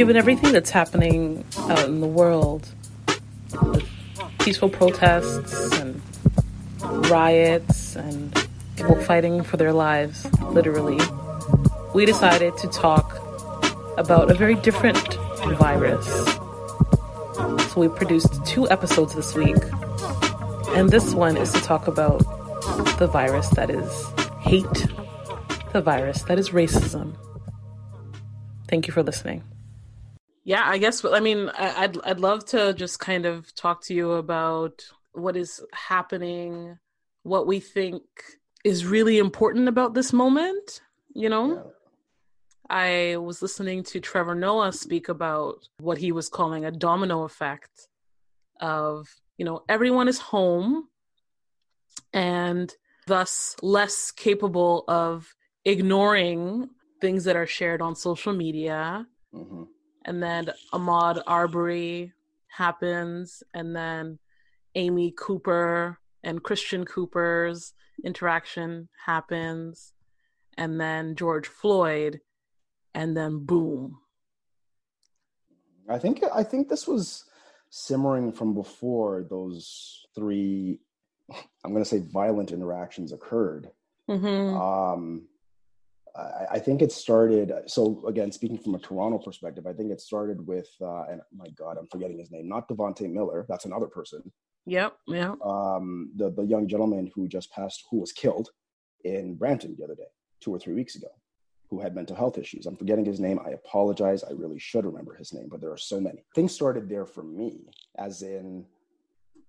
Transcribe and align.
Given 0.00 0.16
everything 0.16 0.54
that's 0.54 0.70
happening 0.70 1.44
out 1.58 1.84
in 1.84 2.00
the 2.00 2.06
world, 2.06 2.66
with 3.62 3.86
peaceful 4.38 4.70
protests 4.70 5.78
and 5.78 6.00
riots 7.10 7.96
and 7.96 8.48
people 8.76 8.96
fighting 9.02 9.42
for 9.42 9.58
their 9.58 9.74
lives, 9.74 10.24
literally, 10.40 10.98
we 11.94 12.06
decided 12.06 12.56
to 12.56 12.68
talk 12.68 13.18
about 13.98 14.30
a 14.30 14.34
very 14.34 14.54
different 14.54 15.12
virus. 15.58 16.06
So 17.70 17.74
we 17.76 17.88
produced 17.88 18.32
two 18.46 18.70
episodes 18.70 19.14
this 19.14 19.34
week. 19.34 19.62
And 20.76 20.88
this 20.88 21.12
one 21.12 21.36
is 21.36 21.52
to 21.52 21.60
talk 21.60 21.88
about 21.88 22.20
the 22.98 23.06
virus 23.06 23.50
that 23.50 23.68
is 23.68 24.06
hate, 24.40 24.86
the 25.74 25.82
virus 25.82 26.22
that 26.22 26.38
is 26.38 26.48
racism. 26.48 27.14
Thank 28.66 28.86
you 28.86 28.94
for 28.94 29.02
listening. 29.02 29.44
Yeah, 30.44 30.62
I 30.64 30.78
guess 30.78 31.04
I 31.04 31.20
mean 31.20 31.50
I'd 31.50 32.00
I'd 32.02 32.20
love 32.20 32.44
to 32.46 32.72
just 32.74 32.98
kind 32.98 33.26
of 33.26 33.54
talk 33.54 33.82
to 33.84 33.94
you 33.94 34.12
about 34.12 34.82
what 35.12 35.36
is 35.36 35.60
happening, 35.72 36.78
what 37.22 37.46
we 37.46 37.60
think 37.60 38.02
is 38.64 38.86
really 38.86 39.18
important 39.18 39.68
about 39.68 39.94
this 39.94 40.12
moment, 40.12 40.80
you 41.14 41.28
know? 41.28 41.54
Yeah. 41.54 41.62
I 42.68 43.16
was 43.16 43.42
listening 43.42 43.82
to 43.84 44.00
Trevor 44.00 44.34
Noah 44.34 44.72
speak 44.72 45.08
about 45.08 45.68
what 45.78 45.98
he 45.98 46.12
was 46.12 46.28
calling 46.28 46.64
a 46.64 46.70
domino 46.70 47.24
effect 47.24 47.88
of, 48.60 49.08
you 49.38 49.44
know, 49.44 49.64
everyone 49.68 50.06
is 50.06 50.18
home 50.18 50.88
and 52.12 52.72
thus 53.08 53.56
less 53.60 54.12
capable 54.12 54.84
of 54.86 55.34
ignoring 55.64 56.70
things 57.00 57.24
that 57.24 57.34
are 57.34 57.46
shared 57.46 57.82
on 57.82 57.96
social 57.96 58.32
media. 58.32 59.06
Mm-hmm. 59.34 59.64
And 60.04 60.22
then 60.22 60.50
Ahmaud 60.72 61.22
Arbery 61.26 62.12
happens, 62.48 63.42
and 63.54 63.74
then 63.76 64.18
Amy 64.74 65.12
Cooper 65.16 65.98
and 66.22 66.42
Christian 66.42 66.84
Cooper's 66.84 67.74
interaction 68.04 68.88
happens, 69.04 69.92
and 70.56 70.80
then 70.80 71.16
George 71.16 71.46
Floyd, 71.46 72.20
and 72.94 73.16
then 73.16 73.44
boom. 73.44 73.98
I 75.88 75.98
think 75.98 76.22
I 76.32 76.42
think 76.42 76.68
this 76.68 76.86
was 76.86 77.24
simmering 77.68 78.32
from 78.32 78.54
before 78.54 79.24
those 79.28 80.06
three 80.14 80.80
I'm 81.64 81.72
going 81.72 81.84
to 81.84 81.88
say 81.88 82.02
violent 82.12 82.52
interactions 82.52 83.12
occurred. 83.12 83.70
Mm-hmm. 84.08 84.56
Um, 84.56 85.28
I, 86.16 86.46
I, 86.52 86.58
think 86.58 86.82
it 86.82 86.92
started. 86.92 87.52
So 87.66 88.04
again, 88.06 88.32
speaking 88.32 88.58
from 88.58 88.74
a 88.74 88.78
Toronto 88.78 89.18
perspective, 89.18 89.66
I 89.66 89.72
think 89.72 89.90
it 89.90 90.00
started 90.00 90.46
with, 90.46 90.68
uh, 90.80 91.04
and 91.04 91.20
my 91.36 91.48
God, 91.50 91.76
I'm 91.78 91.86
forgetting 91.88 92.18
his 92.18 92.30
name. 92.30 92.48
Not 92.48 92.68
Dafonte 92.68 93.10
Miller. 93.10 93.46
That's 93.48 93.64
another 93.64 93.86
person. 93.86 94.30
Yep. 94.66 94.96
Yeah. 95.06 95.34
Um, 95.44 96.12
the 96.16 96.30
the 96.30 96.42
young 96.42 96.68
gentleman 96.68 97.10
who 97.14 97.28
just 97.28 97.50
passed, 97.52 97.84
who 97.90 98.00
was 98.00 98.12
killed 98.12 98.50
in 99.04 99.36
Brampton 99.36 99.74
the 99.78 99.84
other 99.84 99.94
day, 99.94 100.10
two 100.40 100.54
or 100.54 100.58
three 100.58 100.74
weeks 100.74 100.96
ago, 100.96 101.08
who 101.70 101.80
had 101.80 101.94
mental 101.94 102.16
health 102.16 102.38
issues. 102.38 102.66
I'm 102.66 102.76
forgetting 102.76 103.04
his 103.04 103.20
name. 103.20 103.38
I 103.44 103.50
apologize. 103.50 104.22
I 104.22 104.32
really 104.32 104.58
should 104.58 104.84
remember 104.84 105.14
his 105.14 105.32
name, 105.32 105.48
but 105.50 105.60
there 105.60 105.72
are 105.72 105.78
so 105.78 106.00
many. 106.00 106.24
Things 106.34 106.54
started 106.54 106.88
there 106.88 107.06
for 107.06 107.22
me, 107.22 107.70
as 107.98 108.22
in, 108.22 108.66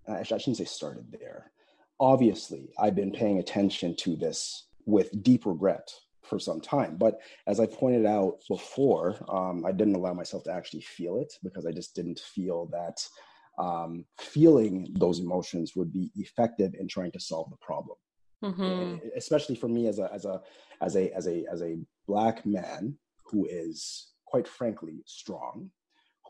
I 0.08 0.24
shouldn't 0.24 0.58
say 0.58 0.66
started 0.66 1.12
there 1.12 1.52
obviously 2.02 2.74
I've 2.80 2.96
been 2.96 3.12
paying 3.12 3.40
attention 3.40 3.96
to 3.98 4.18
this 4.18 4.68
with 4.86 5.24
deep 5.24 5.46
regret 5.46 5.94
for 6.24 6.40
some 6.40 6.62
time. 6.62 6.98
But 6.98 7.20
as 7.48 7.60
I 7.60 7.66
pointed 7.66 8.06
out 8.06 8.40
before, 8.48 9.18
um, 9.30 9.66
I 9.66 9.72
didn't 9.72 9.96
allow 9.96 10.14
myself 10.14 10.44
to 10.46 10.54
actually 10.54 10.82
feel 10.82 11.18
it 11.18 11.34
because 11.44 11.66
I 11.66 11.72
just 11.72 11.96
didn't 11.96 12.20
feel 12.20 12.68
that 12.68 13.06
um, 13.62 14.06
feeling 14.20 14.94
those 14.98 15.20
emotions 15.20 15.76
would 15.76 15.94
be 15.94 16.12
effective 16.16 16.74
in 16.80 16.88
trying 16.88 17.12
to 17.12 17.20
solve 17.20 17.50
the 17.50 17.58
problem. 17.58 17.98
Mm-hmm. 18.44 19.08
Especially 19.16 19.56
for 19.56 19.68
me 19.68 19.88
as 19.88 20.00
a 20.00 20.12
as 20.12 20.26
a 20.26 20.42
as 20.82 20.96
a 20.96 21.12
as 21.16 21.28
a 21.28 21.46
as 21.52 21.62
a 21.62 21.78
black 22.08 22.44
man 22.44 22.98
who 23.26 23.48
is 23.48 24.14
quite 24.26 24.48
frankly 24.48 25.04
strong 25.06 25.70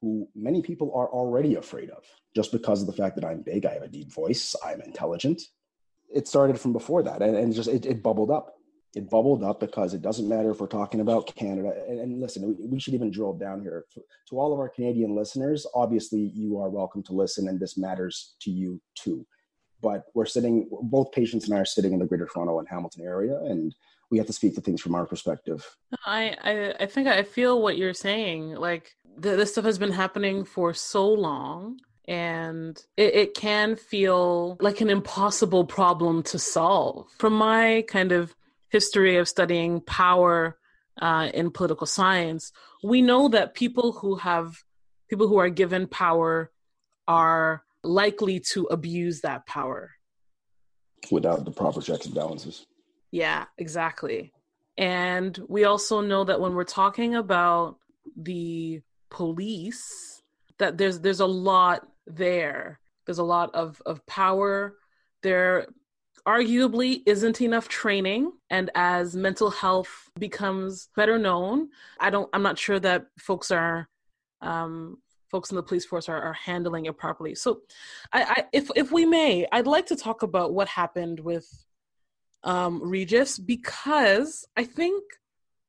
who 0.01 0.27
many 0.35 0.61
people 0.61 0.91
are 0.95 1.07
already 1.09 1.55
afraid 1.55 1.89
of 1.91 2.03
just 2.35 2.51
because 2.51 2.81
of 2.81 2.87
the 2.87 2.93
fact 2.93 3.15
that 3.15 3.23
I'm 3.23 3.43
big, 3.43 3.65
I 3.65 3.73
have 3.73 3.83
a 3.83 3.87
deep 3.87 4.11
voice, 4.11 4.55
I'm 4.65 4.81
intelligent, 4.81 5.41
it 6.13 6.27
started 6.27 6.59
from 6.59 6.73
before 6.73 7.03
that 7.03 7.21
and, 7.21 7.35
and 7.35 7.53
just 7.53 7.69
it, 7.69 7.85
it, 7.85 8.03
bubbled 8.03 8.31
up 8.31 8.55
it 8.93 9.09
bubbled 9.09 9.43
up 9.43 9.59
because 9.59 9.93
it 9.93 10.01
doesn't 10.01 10.27
matter 10.27 10.51
if 10.51 10.59
we're 10.59 10.67
talking 10.67 10.99
about 10.99 11.33
canada. 11.35 11.73
And, 11.87 11.99
and 11.99 12.21
listen 12.21 12.47
we, 12.47 12.67
we, 12.67 12.79
should 12.79 12.93
even 12.93 13.11
drill 13.11 13.33
down 13.33 13.61
here. 13.61 13.85
To 14.29 14.37
all 14.37 14.53
of 14.53 14.59
our 14.59 14.69
canadian 14.69 15.15
listeners 15.15 15.65
obviously 15.73 16.31
you 16.33 16.59
are 16.59 16.69
welcome 16.69 17.03
to 17.03 17.13
listen 17.13 17.47
and 17.47 17.59
this 17.59 17.77
matters 17.77 18.35
to 18.41 18.51
you 18.51 18.81
too. 18.95 19.25
But 19.81 20.05
we're 20.13 20.25
sitting 20.25 20.69
both 20.83 21.11
Patience 21.11 21.45
and 21.45 21.55
i 21.55 21.59
are 21.59 21.65
sitting 21.65 21.93
in 21.93 21.99
the 21.99 22.05
greater 22.05 22.27
toronto 22.31 22.59
and 22.59 22.67
hamilton 22.67 23.03
area 23.03 23.37
and 23.43 23.73
we 24.09 24.17
have 24.17 24.27
to 24.27 24.33
speak 24.33 24.55
to 24.55 24.61
things 24.61 24.81
from 24.81 24.93
our 24.95 25.05
perspective. 25.05 25.65
I 26.05 26.35
i, 26.43 26.83
I 26.83 26.85
think 26.85 27.07
i 27.07 27.23
feel 27.23 27.61
what 27.61 27.77
you're 27.77 27.93
saying. 27.93 28.55
Like 28.55 28.95
this 29.17 29.53
stuff 29.53 29.65
has 29.65 29.77
been 29.77 29.91
happening 29.91 30.43
for 30.43 30.73
so 30.73 31.07
long 31.07 31.79
and 32.05 32.83
it, 32.97 33.15
it, 33.15 33.33
can 33.35 33.75
feel 33.75 34.57
like 34.59 34.81
an 34.81 34.89
impossible 34.89 35.63
problem 35.63 36.23
to 36.23 36.39
solve. 36.39 37.07
From 37.19 37.33
my 37.33 37.85
kind 37.87 38.11
of 38.11 38.35
history 38.71 39.17
of 39.17 39.27
studying 39.27 39.81
power 39.81 40.57
uh, 41.01 41.29
in 41.33 41.51
political 41.51 41.87
science, 41.87 42.51
we 42.83 43.01
know 43.01 43.27
that 43.29 43.53
people 43.53 43.91
who 43.91 44.15
have 44.15 44.55
people 45.09 45.27
who 45.27 45.37
are 45.37 45.49
given 45.49 45.87
power 45.87 46.51
are 47.07 47.63
likely 47.83 48.39
to 48.39 48.65
abuse 48.65 49.21
that 49.21 49.45
power 49.45 49.91
without 51.11 51.43
the 51.45 51.51
proper 51.51 51.81
checks 51.81 52.05
and 52.05 52.15
balances. 52.15 52.65
Yeah, 53.11 53.45
exactly. 53.57 54.31
And 54.77 55.37
we 55.49 55.65
also 55.65 56.01
know 56.01 56.23
that 56.23 56.39
when 56.39 56.53
we're 56.53 56.63
talking 56.63 57.15
about 57.15 57.77
the 58.15 58.81
police, 59.09 60.21
that 60.59 60.77
there's 60.77 60.99
there's 60.99 61.19
a 61.19 61.25
lot 61.25 61.87
there. 62.07 62.79
There's 63.05 63.17
a 63.17 63.23
lot 63.23 63.53
of, 63.53 63.81
of 63.85 64.05
power. 64.05 64.75
There 65.23 65.67
arguably 66.27 67.01
isn't 67.05 67.41
enough 67.41 67.67
training. 67.67 68.31
And 68.49 68.69
as 68.75 69.15
mental 69.15 69.49
health 69.49 70.09
becomes 70.19 70.89
better 70.95 71.17
known, 71.17 71.69
I 71.99 72.09
don't, 72.09 72.29
I'm 72.33 72.43
not 72.43 72.59
sure 72.59 72.79
that 72.79 73.07
folks 73.19 73.51
are, 73.51 73.87
um, 74.41 74.97
folks 75.29 75.49
in 75.49 75.55
the 75.55 75.63
police 75.63 75.85
force 75.85 76.09
are, 76.09 76.21
are 76.21 76.33
handling 76.33 76.85
it 76.85 76.97
properly. 76.97 77.35
So 77.35 77.61
I, 78.11 78.23
I, 78.23 78.43
if, 78.53 78.69
if 78.75 78.91
we 78.91 79.05
may, 79.05 79.47
I'd 79.51 79.67
like 79.67 79.87
to 79.87 79.95
talk 79.95 80.23
about 80.23 80.53
what 80.53 80.67
happened 80.67 81.19
with 81.19 81.47
um, 82.43 82.81
Regis 82.81 83.37
because 83.37 84.45
I 84.57 84.63
think 84.63 85.03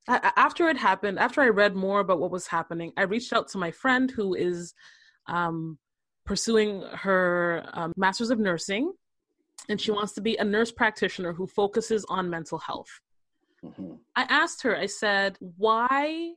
after 0.08 0.68
it 0.68 0.76
happened, 0.76 1.18
after 1.18 1.40
I 1.40 1.48
read 1.48 1.76
more 1.76 2.00
about 2.00 2.18
what 2.18 2.30
was 2.30 2.46
happening, 2.46 2.92
I 2.96 3.02
reached 3.02 3.32
out 3.32 3.48
to 3.48 3.58
my 3.58 3.70
friend 3.70 4.10
who 4.10 4.34
is 4.34 4.74
um, 5.26 5.78
pursuing 6.26 6.82
her 6.92 7.64
um, 7.72 7.92
master's 7.96 8.30
of 8.30 8.38
nursing 8.38 8.92
and 9.68 9.80
she 9.80 9.90
wants 9.90 10.12
to 10.12 10.20
be 10.20 10.36
a 10.36 10.44
nurse 10.44 10.72
practitioner 10.72 11.32
who 11.32 11.46
focuses 11.46 12.04
on 12.08 12.28
mental 12.28 12.58
health 12.58 13.00
mm-hmm. 13.64 13.94
i 14.16 14.22
asked 14.28 14.62
her 14.62 14.76
i 14.76 14.86
said 14.86 15.36
why 15.56 16.32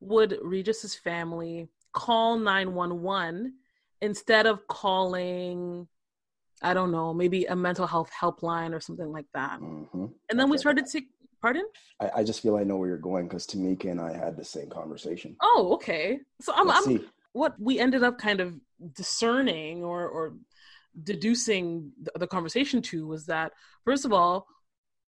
would 0.00 0.38
regis's 0.42 0.94
family 0.94 1.68
call 1.92 2.38
911 2.38 3.54
instead 4.02 4.46
of 4.46 4.66
calling 4.66 5.86
i 6.62 6.74
don't 6.74 6.92
know 6.92 7.12
maybe 7.12 7.44
a 7.46 7.56
mental 7.56 7.86
health 7.86 8.10
helpline 8.18 8.74
or 8.74 8.80
something 8.80 9.12
like 9.12 9.26
that 9.34 9.60
mm-hmm. 9.60 10.06
and 10.30 10.38
then 10.38 10.42
okay. 10.42 10.50
we 10.50 10.58
started 10.58 10.86
to 10.86 11.00
pardon 11.40 11.64
I, 12.00 12.10
I, 12.16 12.24
just 12.24 12.42
feel 12.42 12.56
i 12.56 12.64
know 12.64 12.76
where 12.76 12.88
you're 12.88 12.98
going 12.98 13.28
because 13.28 13.46
tamika 13.46 13.90
and 13.90 14.00
i 14.00 14.12
had 14.12 14.36
the 14.36 14.44
same 14.44 14.68
conversation 14.68 15.36
oh 15.42 15.70
okay 15.74 16.18
so 16.40 16.52
i'm, 16.54 16.70
I'm 16.70 17.06
what 17.32 17.54
we 17.60 17.78
ended 17.78 18.02
up 18.02 18.18
kind 18.18 18.40
of 18.40 18.54
discerning 18.94 19.84
or 19.84 20.08
or 20.08 20.34
deducing 21.02 21.92
the, 22.02 22.12
the 22.18 22.26
conversation 22.26 22.80
to 22.82 23.06
was 23.06 23.26
that 23.26 23.52
first 23.84 24.04
of 24.04 24.12
all 24.12 24.46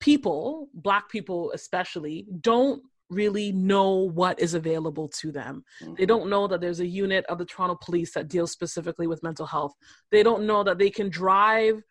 people 0.00 0.68
black 0.74 1.08
people 1.08 1.50
especially 1.54 2.26
don't 2.40 2.82
really 3.10 3.52
know 3.52 4.10
what 4.10 4.38
is 4.38 4.54
available 4.54 5.08
to 5.08 5.32
them. 5.32 5.64
Mm-hmm. 5.82 5.94
They 5.96 6.06
don't 6.06 6.28
know 6.28 6.46
that 6.46 6.60
there's 6.60 6.80
a 6.80 6.86
unit 6.86 7.24
of 7.26 7.38
the 7.38 7.44
Toronto 7.44 7.78
police 7.82 8.12
that 8.12 8.28
deals 8.28 8.52
specifically 8.52 9.06
with 9.06 9.22
mental 9.22 9.46
health. 9.46 9.72
They 10.10 10.22
don't 10.22 10.46
know 10.46 10.62
that 10.64 10.78
they 10.78 10.90
can 10.90 11.08
drive 11.08 11.82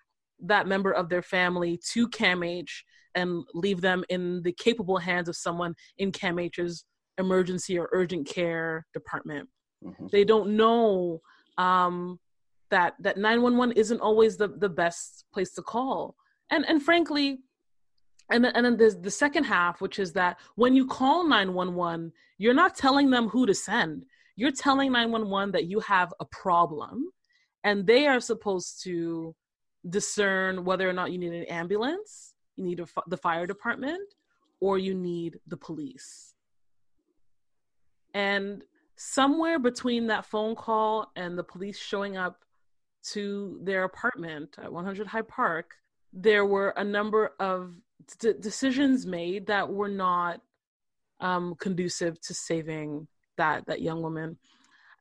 that 0.41 0.67
member 0.67 0.91
of 0.91 1.09
their 1.09 1.23
family 1.23 1.79
to 1.93 2.07
CAMH 2.09 2.69
and 3.15 3.43
leave 3.55 3.81
them 3.81 4.03
in 4.09 4.43
the 4.43 4.51
capable 4.51 4.97
hands 4.97 5.27
of 5.27 5.35
someone 5.35 5.73
in 5.97 6.11
CAMH's 6.11 6.85
emergency 7.17 7.79
or 7.79 7.89
urgent 7.91 8.27
care 8.27 8.85
department. 8.93 9.49
Mm-hmm. 9.83 10.07
They 10.11 10.23
don't 10.23 10.55
know 10.55 11.21
um, 11.57 12.19
that 12.69 12.95
that 12.99 13.17
911 13.17 13.77
isn't 13.77 14.01
always 14.01 14.37
the, 14.37 14.47
the 14.47 14.69
best 14.69 15.25
place 15.33 15.53
to 15.53 15.61
call. 15.61 16.15
And 16.49 16.65
and 16.67 16.81
frankly, 16.81 17.39
and 18.29 18.43
then, 18.43 18.51
and 18.55 18.65
then 18.65 18.77
there's 18.77 18.97
the 18.97 19.11
second 19.11 19.45
half, 19.45 19.81
which 19.81 19.99
is 19.99 20.13
that 20.13 20.39
when 20.55 20.73
you 20.73 20.85
call 20.85 21.23
911, 21.27 22.11
you're 22.37 22.53
not 22.53 22.75
telling 22.75 23.09
them 23.09 23.29
who 23.29 23.45
to 23.45 23.53
send. 23.53 24.05
You're 24.35 24.51
telling 24.51 24.91
911 24.91 25.51
that 25.53 25.65
you 25.65 25.79
have 25.79 26.13
a 26.19 26.25
problem, 26.25 27.09
and 27.63 27.87
they 27.87 28.05
are 28.07 28.19
supposed 28.19 28.83
to 28.83 29.35
discern 29.89 30.65
whether 30.65 30.87
or 30.87 30.93
not 30.93 31.11
you 31.11 31.17
need 31.17 31.33
an 31.33 31.45
ambulance, 31.45 32.33
you 32.55 32.65
need 32.65 32.79
a, 32.79 32.87
the 33.07 33.17
fire 33.17 33.47
department, 33.47 34.13
or 34.59 34.77
you 34.77 34.93
need 34.93 35.39
the 35.47 35.57
police. 35.57 36.33
And 38.13 38.63
somewhere 38.95 39.59
between 39.59 40.07
that 40.07 40.25
phone 40.25 40.55
call 40.55 41.11
and 41.15 41.37
the 41.37 41.43
police 41.43 41.79
showing 41.79 42.17
up 42.17 42.43
to 43.13 43.59
their 43.61 43.83
apartment 43.83 44.55
at 44.61 44.71
100 44.71 45.07
High 45.07 45.21
Park, 45.21 45.71
there 46.13 46.45
were 46.45 46.69
a 46.69 46.83
number 46.83 47.31
of 47.39 47.73
d- 48.19 48.33
decisions 48.39 49.05
made 49.05 49.47
that 49.47 49.69
were 49.69 49.89
not 49.89 50.41
um, 51.19 51.55
conducive 51.55 52.19
to 52.21 52.33
saving 52.33 53.07
that 53.37 53.65
that 53.67 53.81
young 53.81 54.01
woman. 54.01 54.37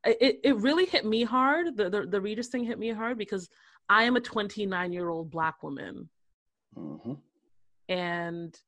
It 0.05 0.41
it 0.45 0.57
really 0.57 0.87
hit 0.87 1.05
me 1.05 1.25
hard. 1.25 1.77
The 1.77 1.91
the, 1.91 2.07
the 2.07 2.21
Regis 2.21 2.49
thing 2.49 2.65
hit 2.65 2.79
me 2.79 2.91
hard 2.91 3.19
because 3.19 3.49
I 3.89 4.05
am 4.05 4.17
a 4.17 4.21
29 4.21 4.93
year 4.93 5.09
old 5.09 5.31
black 5.31 5.63
woman, 5.63 6.09
mm-hmm. 6.77 7.15
and 7.89 8.59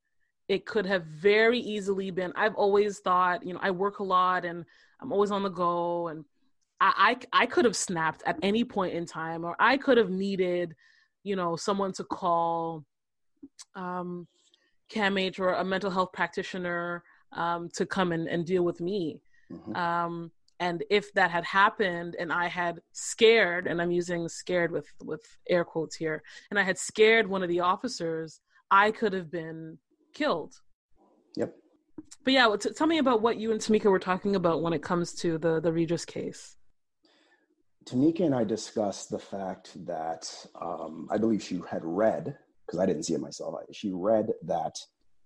it 0.49 0.67
could 0.67 0.87
have 0.87 1.05
very 1.05 1.61
easily 1.61 2.11
been. 2.11 2.33
I've 2.35 2.55
always 2.55 3.01
thought, 3.01 3.45
you 3.45 3.53
know, 3.53 3.61
I 3.63 3.71
work 3.71 3.99
a 3.99 4.05
lot 4.05 4.45
and 4.45 4.65
I'm 5.01 5.13
always 5.13 5.31
on 5.31 5.43
the 5.43 5.51
go, 5.51 6.09
and 6.09 6.25
I 6.81 7.17
I, 7.33 7.43
I 7.43 7.47
could 7.47 7.65
have 7.65 7.77
snapped 7.77 8.23
at 8.27 8.39
any 8.43 8.65
point 8.65 8.95
in 8.95 9.07
time, 9.07 9.45
or 9.45 9.57
I 9.59 9.77
could 9.77 9.99
have 9.99 10.11
needed, 10.11 10.75
you 11.25 11.37
know, 11.37 11.57
someone 11.57 11.93
to 11.95 12.05
call 12.05 12.85
um, 13.75 14.27
CAMH 14.93 15.39
or 15.39 15.55
a 15.55 15.65
mental 15.65 15.91
health 15.91 16.13
practitioner 16.13 17.03
um, 17.33 17.69
to 17.75 17.87
come 17.87 18.13
and, 18.13 18.29
and 18.29 18.47
deal 18.47 18.65
with 18.65 18.81
me. 18.81 19.21
Mm-hmm. 19.53 19.77
Um, 19.77 20.31
and 20.61 20.83
if 20.91 21.13
that 21.15 21.31
had 21.31 21.45
happened 21.45 22.17
and 22.19 22.33
I 22.33 22.49
had 22.49 22.81
scared, 22.93 23.67
and 23.67 23.81
I'm 23.81 23.93
using 23.93 24.29
scared 24.29 24.73
with, 24.73 24.87
with 25.05 25.21
air 25.49 25.65
quotes 25.65 25.95
here, 25.95 26.23
and 26.51 26.59
I 26.59 26.63
had 26.63 26.79
scared 26.79 27.29
one 27.29 27.43
of 27.43 27.49
the 27.49 27.61
officers, 27.61 28.41
I 28.71 28.91
could 28.91 29.13
have 29.13 29.31
been 29.31 29.79
killed. 30.15 30.55
Yep. 31.37 31.55
But 32.25 32.33
yeah, 32.33 32.57
t- 32.59 32.73
tell 32.73 32.87
me 32.87 32.99
about 32.99 33.23
what 33.23 33.39
you 33.39 33.53
and 33.53 33.61
Tamika 33.61 33.91
were 33.91 33.99
talking 33.99 34.35
about 34.35 34.63
when 34.63 34.73
it 34.73 34.83
comes 34.83 35.13
to 35.15 35.39
the, 35.39 35.61
the 35.61 35.73
Regis 35.73 36.05
case. 36.05 36.57
Tamika 37.89 38.21
and 38.21 38.35
I 38.35 38.45
discussed 38.45 39.11
the 39.11 39.19
fact 39.19 39.85
that 39.87 40.31
um, 40.61 41.09
I 41.11 41.19
believe 41.19 41.43
she 41.43 41.61
had 41.71 41.85
read 41.85 42.37
because 42.67 42.79
I 42.79 42.87
didn't 42.87 43.05
see 43.05 43.15
it 43.15 43.21
myself. 43.21 43.55
She 43.73 43.91
read 43.93 44.31
that 44.43 44.75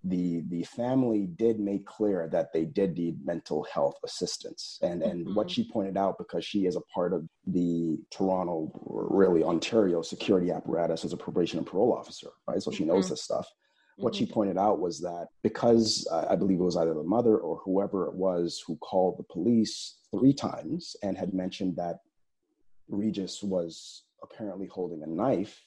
the 0.05 0.43
the 0.49 0.65
family 0.65 1.27
did 1.37 1.61
make 1.61 1.87
clear 1.87 2.29
that 2.29 2.53
they 2.53 2.65
did 2.65 2.97
need 2.97 3.25
mental 3.25 3.65
health 3.73 3.95
assistance 4.05 4.79
and 4.83 5.03
and 5.03 5.25
mm-hmm. 5.25 5.35
what 5.35 5.51
she 5.51 5.71
pointed 5.71 5.97
out 5.97 6.19
because 6.19 6.45
she 6.45 6.67
is 6.67 6.77
a 6.77 6.81
part 6.93 7.13
of 7.13 7.25
the 7.47 7.97
toronto 8.11 8.71
really 8.85 9.45
ontario 9.45 10.03
security 10.03 10.51
apparatus 10.51 11.05
as 11.05 11.13
a 11.13 11.17
probation 11.17 11.59
and 11.59 11.67
parole 11.67 11.97
officer 11.97 12.31
right 12.49 12.61
so 12.61 12.71
she 12.71 12.85
knows 12.85 13.05
mm-hmm. 13.05 13.13
this 13.13 13.23
stuff 13.23 13.47
what 13.99 14.13
mm-hmm. 14.13 14.25
she 14.25 14.33
pointed 14.33 14.59
out 14.59 14.81
was 14.81 14.99
that 15.01 15.29
because 15.45 16.07
uh, 16.11 16.27
i 16.29 16.35
believe 16.35 16.59
it 16.59 16.65
was 16.65 16.77
either 16.77 16.95
the 16.95 17.03
mother 17.05 17.37
or 17.37 17.61
whoever 17.65 18.09
it 18.09 18.15
was 18.15 18.61
who 18.67 18.77
called 18.79 19.17
the 19.19 19.33
police 19.33 19.99
three 20.11 20.33
times 20.33 20.97
and 21.05 21.17
had 21.17 21.33
mentioned 21.33 21.77
that 21.77 21.99
regis 22.93 23.43
was 23.43 24.05
apparently 24.23 24.67
holding 24.67 25.03
a 25.03 25.07
knife 25.07 25.65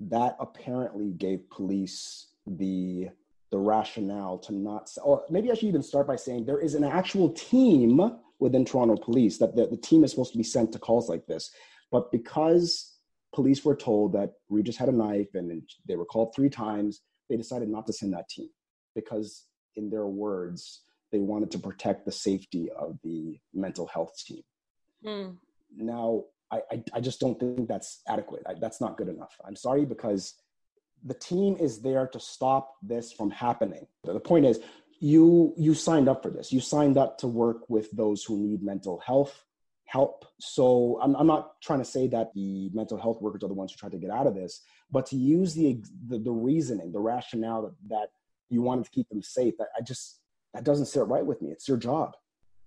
that 0.00 0.36
apparently 0.40 1.12
gave 1.12 1.48
police 1.50 2.28
the 2.46 3.08
the 3.50 3.58
rationale 3.58 4.38
to 4.38 4.52
not 4.52 4.90
or 5.04 5.22
maybe 5.30 5.50
i 5.50 5.54
should 5.54 5.68
even 5.68 5.82
start 5.82 6.06
by 6.06 6.16
saying 6.16 6.44
there 6.44 6.60
is 6.60 6.74
an 6.74 6.82
actual 6.84 7.30
team 7.30 8.18
within 8.40 8.64
toronto 8.64 8.96
police 8.96 9.38
that 9.38 9.54
the, 9.54 9.66
the 9.68 9.76
team 9.76 10.02
is 10.02 10.10
supposed 10.10 10.32
to 10.32 10.38
be 10.38 10.44
sent 10.44 10.72
to 10.72 10.78
calls 10.78 11.08
like 11.08 11.24
this 11.26 11.50
but 11.92 12.10
because 12.10 12.96
police 13.32 13.64
were 13.64 13.76
told 13.76 14.12
that 14.12 14.32
regis 14.48 14.76
had 14.76 14.88
a 14.88 14.92
knife 14.92 15.28
and 15.34 15.62
they 15.86 15.96
were 15.96 16.04
called 16.04 16.34
three 16.34 16.50
times 16.50 17.02
they 17.30 17.36
decided 17.36 17.68
not 17.68 17.86
to 17.86 17.92
send 17.92 18.12
that 18.12 18.28
team 18.28 18.48
because 18.94 19.44
in 19.76 19.88
their 19.88 20.06
words 20.06 20.82
they 21.12 21.20
wanted 21.20 21.50
to 21.50 21.58
protect 21.58 22.04
the 22.04 22.12
safety 22.12 22.68
of 22.76 22.98
the 23.04 23.38
mental 23.52 23.86
health 23.86 24.12
team 24.26 24.42
mm. 25.06 25.36
now 25.76 26.24
I, 26.50 26.60
I, 26.70 26.82
I 26.94 27.00
just 27.00 27.20
don't 27.20 27.38
think 27.38 27.68
that's 27.68 28.02
adequate. 28.08 28.42
I, 28.46 28.54
that's 28.60 28.80
not 28.80 28.96
good 28.96 29.08
enough. 29.08 29.34
I'm 29.46 29.56
sorry 29.56 29.84
because 29.84 30.34
the 31.04 31.14
team 31.14 31.56
is 31.58 31.80
there 31.80 32.06
to 32.08 32.20
stop 32.20 32.74
this 32.82 33.12
from 33.12 33.30
happening. 33.30 33.86
The 34.04 34.20
point 34.20 34.46
is, 34.46 34.60
you 35.00 35.52
you 35.56 35.74
signed 35.74 36.08
up 36.08 36.22
for 36.22 36.30
this. 36.30 36.52
You 36.52 36.60
signed 36.60 36.96
up 36.96 37.18
to 37.18 37.26
work 37.26 37.68
with 37.68 37.90
those 37.90 38.24
who 38.24 38.38
need 38.38 38.62
mental 38.62 39.00
health 39.00 39.44
help. 39.86 40.24
So 40.40 40.98
I'm, 41.02 41.14
I'm 41.16 41.26
not 41.26 41.60
trying 41.60 41.80
to 41.80 41.84
say 41.84 42.08
that 42.08 42.32
the 42.34 42.70
mental 42.72 42.98
health 42.98 43.20
workers 43.20 43.44
are 43.44 43.48
the 43.48 43.54
ones 43.54 43.72
who 43.72 43.76
try 43.76 43.90
to 43.90 43.98
get 43.98 44.10
out 44.10 44.26
of 44.26 44.34
this, 44.34 44.62
but 44.90 45.06
to 45.06 45.16
use 45.16 45.54
the 45.54 45.82
the, 46.08 46.18
the 46.18 46.30
reasoning, 46.32 46.92
the 46.92 47.00
rationale 47.00 47.62
that, 47.62 47.74
that 47.88 48.08
you 48.48 48.62
wanted 48.62 48.84
to 48.84 48.90
keep 48.90 49.08
them 49.08 49.22
safe, 49.22 49.54
I 49.60 49.82
just 49.82 50.20
that 50.54 50.64
doesn't 50.64 50.86
sit 50.86 51.06
right 51.06 51.26
with 51.26 51.42
me. 51.42 51.50
It's 51.50 51.68
your 51.68 51.76
job, 51.76 52.16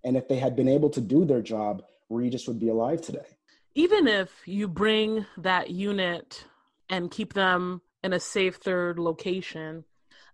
and 0.03 0.17
if 0.17 0.27
they 0.27 0.37
had 0.37 0.55
been 0.55 0.67
able 0.67 0.89
to 0.91 1.01
do 1.01 1.25
their 1.25 1.41
job, 1.41 1.83
Regis 2.09 2.47
would 2.47 2.59
be 2.59 2.69
alive 2.69 3.01
today 3.01 3.36
even 3.77 4.07
if 4.07 4.31
you 4.47 4.67
bring 4.67 5.23
that 5.37 5.69
unit 5.69 6.43
and 6.89 7.11
keep 7.11 7.33
them 7.33 7.79
in 8.03 8.11
a 8.11 8.19
safe 8.19 8.55
third 8.55 8.97
location 8.97 9.85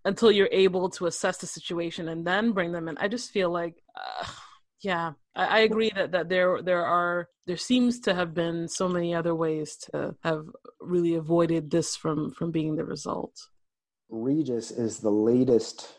until 0.06 0.32
you're 0.32 0.50
able 0.52 0.90
to 0.90 1.08
assess 1.08 1.38
the 1.38 1.48
situation 1.48 2.08
and 2.08 2.26
then 2.26 2.54
bring 2.54 2.72
them 2.72 2.88
in 2.88 2.98
i 2.98 3.08
just 3.08 3.32
feel 3.32 3.50
like 3.52 3.76
uh, 3.96 4.28
yeah 4.82 5.12
I, 5.36 5.46
I, 5.46 5.60
agree 5.60 5.92
that, 5.96 6.12
that 6.12 6.30
there 6.30 6.62
there 6.62 6.86
are 6.86 7.30
there 7.46 7.58
seems 7.58 8.00
to 8.02 8.14
have 8.14 8.34
been 8.34 8.68
so 8.68 8.88
many 8.88 9.14
other 9.14 9.36
ways 9.36 9.76
to 9.92 10.16
have 10.24 10.46
really 10.80 11.16
avoided 11.16 11.72
this 11.72 11.96
from 11.96 12.32
from 12.32 12.52
being 12.52 12.76
the 12.76 12.86
result. 12.86 13.36
Regis 14.10 14.70
is 14.72 15.00
the 15.00 15.10
latest 15.10 15.96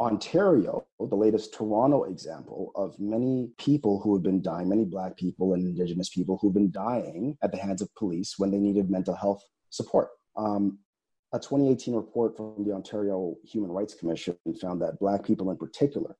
Ontario, 0.00 0.86
the 0.98 1.14
latest 1.14 1.54
Toronto 1.54 2.04
example 2.04 2.72
of 2.74 2.98
many 2.98 3.50
people 3.58 4.00
who 4.00 4.14
have 4.14 4.22
been 4.22 4.42
dying, 4.42 4.68
many 4.68 4.84
Black 4.84 5.16
people 5.16 5.54
and 5.54 5.64
Indigenous 5.64 6.08
people 6.08 6.38
who've 6.40 6.54
been 6.54 6.70
dying 6.70 7.36
at 7.42 7.52
the 7.52 7.58
hands 7.58 7.82
of 7.82 7.94
police 7.94 8.38
when 8.38 8.50
they 8.50 8.58
needed 8.58 8.90
mental 8.90 9.14
health 9.14 9.42
support. 9.70 10.08
Um, 10.36 10.78
a 11.32 11.38
2018 11.38 11.94
report 11.94 12.36
from 12.36 12.64
the 12.64 12.72
Ontario 12.72 13.36
Human 13.44 13.70
Rights 13.70 13.94
Commission 13.94 14.36
found 14.60 14.82
that 14.82 14.98
Black 14.98 15.24
people 15.24 15.50
in 15.50 15.56
particular 15.56 16.16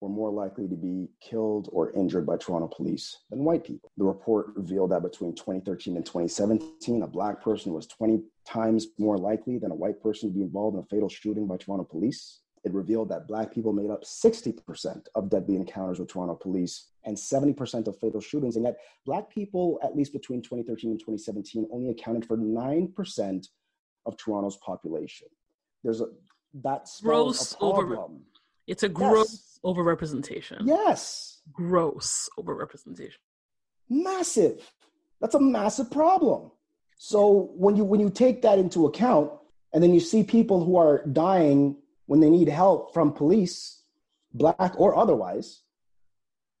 were 0.00 0.08
more 0.08 0.30
likely 0.30 0.68
to 0.68 0.76
be 0.76 1.08
killed 1.20 1.68
or 1.72 1.90
injured 1.92 2.26
by 2.26 2.36
Toronto 2.36 2.68
police 2.68 3.18
than 3.30 3.44
white 3.44 3.64
people. 3.64 3.90
The 3.96 4.04
report 4.04 4.48
revealed 4.54 4.90
that 4.90 5.02
between 5.02 5.34
2013 5.34 5.96
and 5.96 6.04
2017, 6.04 7.02
a 7.02 7.06
Black 7.06 7.42
person 7.42 7.72
was 7.72 7.86
20 7.86 8.22
times 8.44 8.88
more 8.98 9.16
likely 9.16 9.58
than 9.58 9.70
a 9.70 9.74
white 9.74 10.00
person 10.02 10.28
to 10.28 10.34
be 10.34 10.42
involved 10.42 10.76
in 10.76 10.82
a 10.82 10.86
fatal 10.86 11.08
shooting 11.08 11.46
by 11.46 11.56
Toronto 11.56 11.84
police 11.84 12.40
it 12.66 12.74
revealed 12.74 13.08
that 13.10 13.28
Black 13.28 13.54
people 13.54 13.72
made 13.72 13.90
up 13.90 14.02
60% 14.02 15.06
of 15.14 15.30
deadly 15.30 15.54
encounters 15.54 16.00
with 16.00 16.08
Toronto 16.08 16.34
police 16.34 16.88
and 17.04 17.16
70% 17.16 17.86
of 17.86 17.96
fatal 17.96 18.20
shootings. 18.20 18.56
And 18.56 18.64
yet, 18.64 18.76
Black 19.06 19.30
people, 19.30 19.78
at 19.84 19.96
least 19.96 20.12
between 20.12 20.42
2013 20.42 20.90
and 20.90 20.98
2017, 20.98 21.68
only 21.72 21.90
accounted 21.90 22.26
for 22.26 22.36
9% 22.36 23.46
of 24.04 24.16
Toronto's 24.16 24.56
population. 24.56 25.28
There's 25.84 26.00
a 26.00 26.06
that's 26.54 27.00
gross 27.00 27.52
a 27.52 27.58
over. 27.60 28.08
It's 28.66 28.82
a 28.82 28.88
gross 28.88 29.30
yes. 29.30 29.60
overrepresentation. 29.64 30.62
Yes. 30.64 31.42
Gross 31.52 32.28
overrepresentation. 32.36 33.18
Massive. 33.88 34.68
That's 35.20 35.36
a 35.36 35.40
massive 35.40 35.88
problem. 35.88 36.50
So 36.98 37.52
when 37.54 37.76
you 37.76 37.84
when 37.84 38.00
you 38.00 38.10
take 38.10 38.42
that 38.42 38.58
into 38.58 38.86
account, 38.86 39.30
and 39.72 39.80
then 39.80 39.94
you 39.94 40.00
see 40.00 40.24
people 40.24 40.64
who 40.64 40.76
are 40.76 41.06
dying 41.06 41.76
when 42.06 42.20
they 42.20 42.30
need 42.30 42.48
help 42.48 42.94
from 42.94 43.12
police, 43.12 43.82
black 44.32 44.72
or 44.78 44.96
otherwise, 44.96 45.62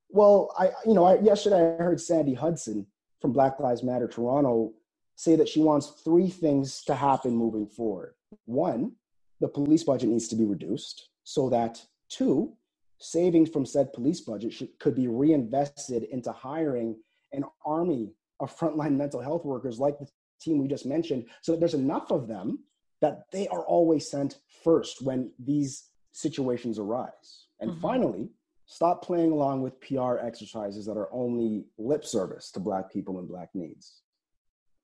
Well, 0.08 0.52
I 0.58 0.70
you 0.86 0.94
know 0.94 1.04
I, 1.04 1.18
yesterday 1.20 1.76
I 1.78 1.82
heard 1.82 2.00
Sandy 2.00 2.34
Hudson 2.34 2.86
from 3.20 3.32
Black 3.32 3.58
Lives 3.60 3.82
Matter 3.82 4.08
Toronto 4.08 4.72
say 5.16 5.36
that 5.36 5.48
she 5.48 5.60
wants 5.60 6.02
three 6.04 6.28
things 6.28 6.82
to 6.84 6.94
happen 6.94 7.34
moving 7.34 7.66
forward. 7.66 8.14
One, 8.44 8.92
the 9.40 9.48
police 9.48 9.84
budget 9.84 10.10
needs 10.10 10.28
to 10.28 10.36
be 10.36 10.44
reduced 10.44 11.08
so 11.24 11.48
that 11.50 11.84
two, 12.08 12.52
savings 12.98 13.48
from 13.50 13.66
said 13.66 13.92
police 13.92 14.20
budget 14.20 14.52
should, 14.52 14.78
could 14.78 14.94
be 14.94 15.08
reinvested 15.08 16.04
into 16.04 16.32
hiring 16.32 16.96
an 17.32 17.44
army 17.64 18.12
of 18.40 18.56
frontline 18.56 18.96
mental 18.96 19.20
health 19.20 19.44
workers 19.44 19.78
like 19.78 19.98
the 19.98 20.06
team 20.40 20.58
we 20.58 20.68
just 20.68 20.86
mentioned, 20.86 21.24
so 21.40 21.52
that 21.52 21.58
there's 21.60 21.74
enough 21.74 22.10
of 22.12 22.28
them 22.28 22.58
that 23.00 23.24
they 23.32 23.46
are 23.48 23.64
always 23.64 24.10
sent 24.10 24.38
first 24.64 25.02
when 25.02 25.30
these 25.38 25.90
situations 26.12 26.78
arise. 26.78 27.46
And 27.60 27.70
mm-hmm. 27.70 27.80
finally, 27.80 28.30
stop 28.66 29.02
playing 29.02 29.32
along 29.32 29.62
with 29.62 29.80
PR 29.80 30.18
exercises 30.18 30.86
that 30.86 30.96
are 30.96 31.12
only 31.12 31.66
lip 31.78 32.04
service 32.04 32.50
to 32.52 32.60
Black 32.60 32.90
people 32.90 33.18
and 33.18 33.28
Black 33.28 33.50
needs. 33.54 34.02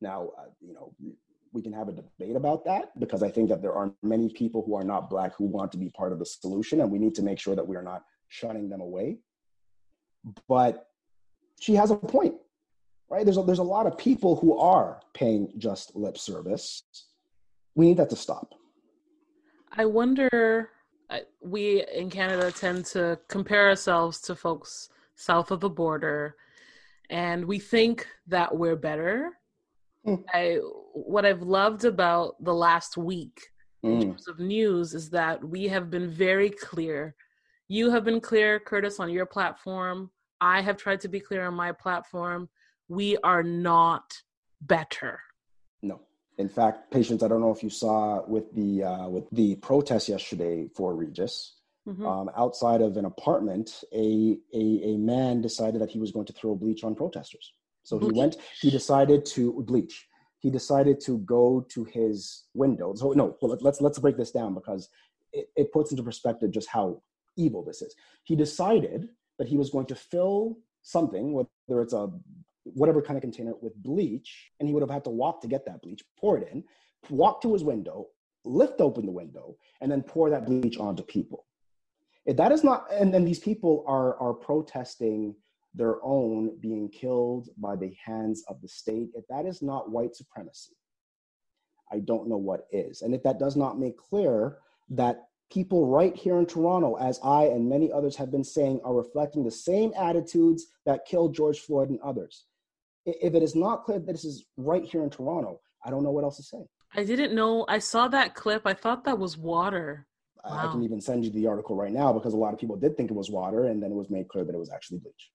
Now, 0.00 0.30
uh, 0.38 0.50
you 0.60 0.74
know, 0.74 0.94
we 1.52 1.62
can 1.62 1.72
have 1.72 1.88
a 1.88 1.92
debate 1.92 2.36
about 2.36 2.64
that 2.64 2.98
because 2.98 3.22
I 3.22 3.30
think 3.30 3.48
that 3.50 3.62
there 3.62 3.74
are 3.74 3.92
many 4.02 4.30
people 4.30 4.62
who 4.64 4.74
are 4.74 4.84
not 4.84 5.10
Black 5.10 5.34
who 5.36 5.44
want 5.44 5.70
to 5.72 5.78
be 5.78 5.90
part 5.90 6.12
of 6.12 6.18
the 6.18 6.26
solution, 6.26 6.80
and 6.80 6.90
we 6.90 6.98
need 6.98 7.14
to 7.16 7.22
make 7.22 7.38
sure 7.38 7.54
that 7.54 7.66
we 7.66 7.76
are 7.76 7.82
not 7.82 8.04
shunning 8.28 8.68
them 8.68 8.80
away. 8.80 9.18
But 10.48 10.86
she 11.60 11.74
has 11.74 11.90
a 11.90 11.96
point, 11.96 12.34
right? 13.10 13.24
There's 13.24 13.36
a, 13.36 13.42
there's 13.42 13.58
a 13.58 13.64
lot 13.64 13.86
of 13.86 13.98
people 13.98 14.36
who 14.36 14.58
are 14.58 15.00
paying 15.14 15.52
just 15.58 15.94
lip 15.94 16.16
service. 16.16 16.82
We 17.74 17.86
need 17.86 17.96
that 17.98 18.10
to 18.10 18.16
stop. 18.16 18.54
I 19.72 19.86
wonder, 19.86 20.70
we 21.40 21.84
in 21.94 22.10
Canada 22.10 22.52
tend 22.52 22.84
to 22.86 23.18
compare 23.28 23.68
ourselves 23.68 24.20
to 24.22 24.34
folks 24.34 24.90
south 25.16 25.50
of 25.50 25.60
the 25.60 25.70
border, 25.70 26.36
and 27.10 27.44
we 27.44 27.58
think 27.58 28.06
that 28.26 28.56
we're 28.56 28.76
better 28.76 29.32
Mm. 30.06 30.24
I 30.32 30.58
what 30.92 31.24
I've 31.24 31.42
loved 31.42 31.84
about 31.84 32.42
the 32.42 32.54
last 32.54 32.96
week 32.96 33.40
in 33.82 33.98
mm. 33.98 34.02
terms 34.02 34.28
of 34.28 34.38
news 34.38 34.94
is 34.94 35.10
that 35.10 35.42
we 35.44 35.68
have 35.68 35.90
been 35.90 36.10
very 36.10 36.50
clear. 36.50 37.14
You 37.68 37.90
have 37.90 38.04
been 38.04 38.20
clear, 38.20 38.58
Curtis, 38.58 39.00
on 39.00 39.10
your 39.10 39.26
platform. 39.26 40.10
I 40.40 40.60
have 40.60 40.76
tried 40.76 41.00
to 41.02 41.08
be 41.08 41.20
clear 41.20 41.46
on 41.46 41.54
my 41.54 41.72
platform. 41.72 42.48
We 42.88 43.16
are 43.18 43.42
not 43.42 44.12
better. 44.60 45.20
In 46.38 46.48
fact, 46.48 46.90
Patience, 46.90 47.22
I 47.22 47.28
don't 47.28 47.40
know 47.40 47.52
if 47.52 47.62
you 47.62 47.70
saw 47.70 48.24
with 48.26 48.54
the 48.54 48.84
uh, 48.84 49.08
with 49.08 49.28
the 49.30 49.56
protest 49.56 50.08
yesterday 50.08 50.68
for 50.74 50.94
Regis. 50.94 51.56
Mm-hmm. 51.86 52.06
Um, 52.06 52.30
outside 52.36 52.80
of 52.80 52.96
an 52.96 53.04
apartment, 53.04 53.82
a, 53.92 54.38
a 54.54 54.80
a 54.84 54.96
man 54.96 55.40
decided 55.40 55.80
that 55.80 55.90
he 55.90 55.98
was 55.98 56.12
going 56.12 56.26
to 56.26 56.32
throw 56.32 56.54
bleach 56.54 56.84
on 56.84 56.94
protesters. 56.94 57.52
So 57.82 57.98
he 57.98 58.10
went, 58.12 58.36
he 58.60 58.70
decided 58.70 59.26
to 59.26 59.62
bleach. 59.66 60.06
He 60.38 60.50
decided 60.50 61.00
to 61.00 61.18
go 61.18 61.66
to 61.70 61.84
his 61.84 62.44
window. 62.54 62.94
So 62.94 63.12
no, 63.12 63.36
well, 63.42 63.58
let's 63.60 63.80
let's 63.80 63.98
break 63.98 64.16
this 64.16 64.30
down 64.30 64.54
because 64.54 64.88
it, 65.32 65.48
it 65.56 65.72
puts 65.72 65.90
into 65.90 66.02
perspective 66.02 66.50
just 66.52 66.68
how 66.68 67.02
evil 67.36 67.64
this 67.64 67.82
is. 67.82 67.94
He 68.24 68.36
decided 68.36 69.08
that 69.38 69.48
he 69.48 69.56
was 69.56 69.70
going 69.70 69.86
to 69.86 69.94
fill 69.94 70.58
something, 70.82 71.32
whether 71.32 71.82
it's 71.82 71.92
a 71.92 72.10
whatever 72.64 73.02
kind 73.02 73.16
of 73.16 73.22
container 73.22 73.54
with 73.60 73.74
bleach, 73.82 74.50
and 74.58 74.68
he 74.68 74.72
would 74.72 74.82
have 74.82 74.90
had 74.90 75.04
to 75.04 75.10
walk 75.10 75.40
to 75.42 75.48
get 75.48 75.64
that 75.66 75.82
bleach, 75.82 76.02
pour 76.18 76.38
it 76.38 76.48
in, 76.52 76.64
walk 77.10 77.42
to 77.42 77.52
his 77.52 77.64
window, 77.64 78.06
lift 78.44 78.80
open 78.80 79.06
the 79.06 79.12
window, 79.12 79.56
and 79.80 79.90
then 79.90 80.02
pour 80.02 80.30
that 80.30 80.46
bleach 80.46 80.78
onto 80.78 81.02
people. 81.02 81.46
If 82.24 82.36
that 82.36 82.52
is 82.52 82.62
not, 82.62 82.86
and 82.92 83.12
then 83.12 83.24
these 83.24 83.40
people 83.40 83.84
are 83.86 84.16
are 84.18 84.34
protesting 84.34 85.34
their 85.74 86.04
own 86.04 86.58
being 86.60 86.88
killed 86.88 87.48
by 87.56 87.76
the 87.76 87.94
hands 88.04 88.44
of 88.48 88.60
the 88.60 88.68
state, 88.68 89.08
if 89.14 89.26
that 89.28 89.46
is 89.46 89.62
not 89.62 89.90
white 89.90 90.14
supremacy, 90.14 90.74
I 91.90 92.00
don't 92.00 92.28
know 92.28 92.36
what 92.36 92.66
is. 92.70 93.02
And 93.02 93.14
if 93.14 93.22
that 93.22 93.38
does 93.38 93.56
not 93.56 93.78
make 93.78 93.96
clear 93.96 94.58
that 94.90 95.24
people 95.50 95.86
right 95.86 96.16
here 96.16 96.38
in 96.38 96.46
Toronto, 96.46 96.94
as 96.96 97.18
I 97.22 97.44
and 97.44 97.68
many 97.68 97.92
others 97.92 98.16
have 98.16 98.30
been 98.30 98.44
saying, 98.44 98.80
are 98.84 98.94
reflecting 98.94 99.44
the 99.44 99.50
same 99.50 99.92
attitudes 99.96 100.66
that 100.86 101.06
killed 101.06 101.34
George 101.34 101.60
Floyd 101.60 101.90
and 101.90 102.00
others. 102.00 102.44
If 103.04 103.34
it 103.34 103.42
is 103.42 103.54
not 103.54 103.84
clear 103.84 103.98
that 103.98 104.12
this 104.12 104.24
is 104.24 104.44
right 104.56 104.84
here 104.84 105.02
in 105.02 105.10
Toronto, 105.10 105.60
I 105.84 105.90
don't 105.90 106.04
know 106.04 106.10
what 106.10 106.24
else 106.24 106.36
to 106.36 106.42
say. 106.42 106.58
I 106.94 107.04
didn't 107.04 107.34
know. 107.34 107.64
I 107.68 107.78
saw 107.78 108.08
that 108.08 108.34
clip. 108.34 108.62
I 108.66 108.74
thought 108.74 109.04
that 109.04 109.18
was 109.18 109.36
water. 109.36 110.06
Wow. 110.44 110.68
I 110.68 110.72
can 110.72 110.82
even 110.82 111.00
send 111.00 111.24
you 111.24 111.30
the 111.30 111.46
article 111.46 111.76
right 111.76 111.92
now 111.92 112.12
because 112.12 112.34
a 112.34 112.36
lot 112.36 112.52
of 112.52 112.60
people 112.60 112.76
did 112.76 112.96
think 112.96 113.10
it 113.10 113.14
was 113.14 113.30
water, 113.30 113.66
and 113.66 113.82
then 113.82 113.92
it 113.92 113.94
was 113.94 114.10
made 114.10 114.28
clear 114.28 114.44
that 114.44 114.54
it 114.54 114.58
was 114.58 114.70
actually 114.70 114.98
bleach. 114.98 115.30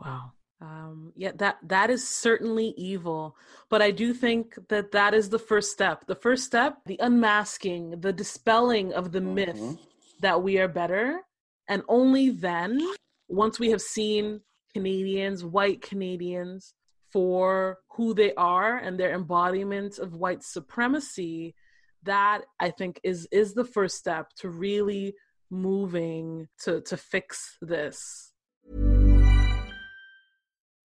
Wow. 0.00 0.32
Um, 0.60 1.12
yeah, 1.16 1.32
that 1.36 1.58
that 1.64 1.90
is 1.90 2.06
certainly 2.06 2.74
evil, 2.76 3.36
but 3.68 3.82
I 3.82 3.90
do 3.90 4.14
think 4.14 4.56
that 4.68 4.92
that 4.92 5.12
is 5.12 5.28
the 5.28 5.38
first 5.38 5.72
step. 5.72 6.06
The 6.06 6.14
first 6.14 6.44
step, 6.44 6.78
the 6.86 6.98
unmasking, 7.00 8.00
the 8.00 8.12
dispelling 8.12 8.92
of 8.92 9.12
the 9.12 9.20
mm-hmm. 9.20 9.34
myth 9.34 9.78
that 10.20 10.42
we 10.42 10.58
are 10.58 10.68
better, 10.68 11.20
and 11.68 11.82
only 11.88 12.30
then, 12.30 12.80
once 13.28 13.58
we 13.58 13.70
have 13.70 13.82
seen 13.82 14.40
Canadians, 14.72 15.44
white 15.44 15.82
Canadians, 15.82 16.72
for 17.14 17.78
who 17.92 18.12
they 18.12 18.34
are 18.34 18.76
and 18.76 18.98
their 18.98 19.14
embodiment 19.14 20.00
of 20.00 20.14
white 20.14 20.42
supremacy, 20.42 21.54
that 22.02 22.42
I 22.58 22.70
think 22.70 23.00
is 23.04 23.28
is 23.30 23.54
the 23.54 23.64
first 23.64 23.96
step 23.96 24.30
to 24.40 24.48
really 24.48 25.14
moving 25.48 26.48
to 26.64 26.80
to 26.80 26.96
fix 26.96 27.56
this. 27.62 28.32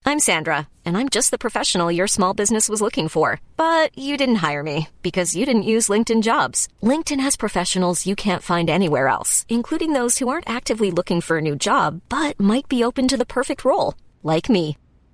I'm 0.06 0.18
Sandra, 0.18 0.68
and 0.84 0.96
I'm 0.96 1.08
just 1.08 1.30
the 1.30 1.44
professional 1.46 1.92
your 1.92 2.06
small 2.06 2.32
business 2.32 2.68
was 2.68 2.80
looking 2.80 3.08
for. 3.08 3.40
But 3.56 3.96
you 3.98 4.16
didn't 4.16 4.42
hire 4.46 4.62
me 4.62 4.88
because 5.02 5.34
you 5.34 5.44
didn't 5.44 5.70
use 5.74 5.88
LinkedIn 5.88 6.22
jobs. 6.22 6.68
LinkedIn 6.80 7.20
has 7.20 7.36
professionals 7.36 8.06
you 8.06 8.14
can't 8.14 8.48
find 8.52 8.70
anywhere 8.70 9.08
else, 9.08 9.44
including 9.48 9.94
those 9.94 10.18
who 10.18 10.28
aren't 10.28 10.48
actively 10.48 10.92
looking 10.92 11.20
for 11.20 11.38
a 11.38 11.46
new 11.48 11.56
job 11.56 12.00
but 12.08 12.38
might 12.38 12.68
be 12.68 12.84
open 12.84 13.08
to 13.08 13.16
the 13.16 13.32
perfect 13.38 13.64
role, 13.64 13.94
like 14.22 14.48
me. 14.48 14.76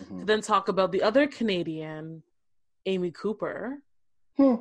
mm-hmm. 0.00 0.20
to 0.20 0.24
then 0.24 0.40
talk 0.40 0.68
about 0.68 0.92
the 0.92 1.02
other 1.02 1.26
Canadian, 1.26 2.22
Amy 2.86 3.10
Cooper. 3.10 3.78
Hmm. 4.36 4.54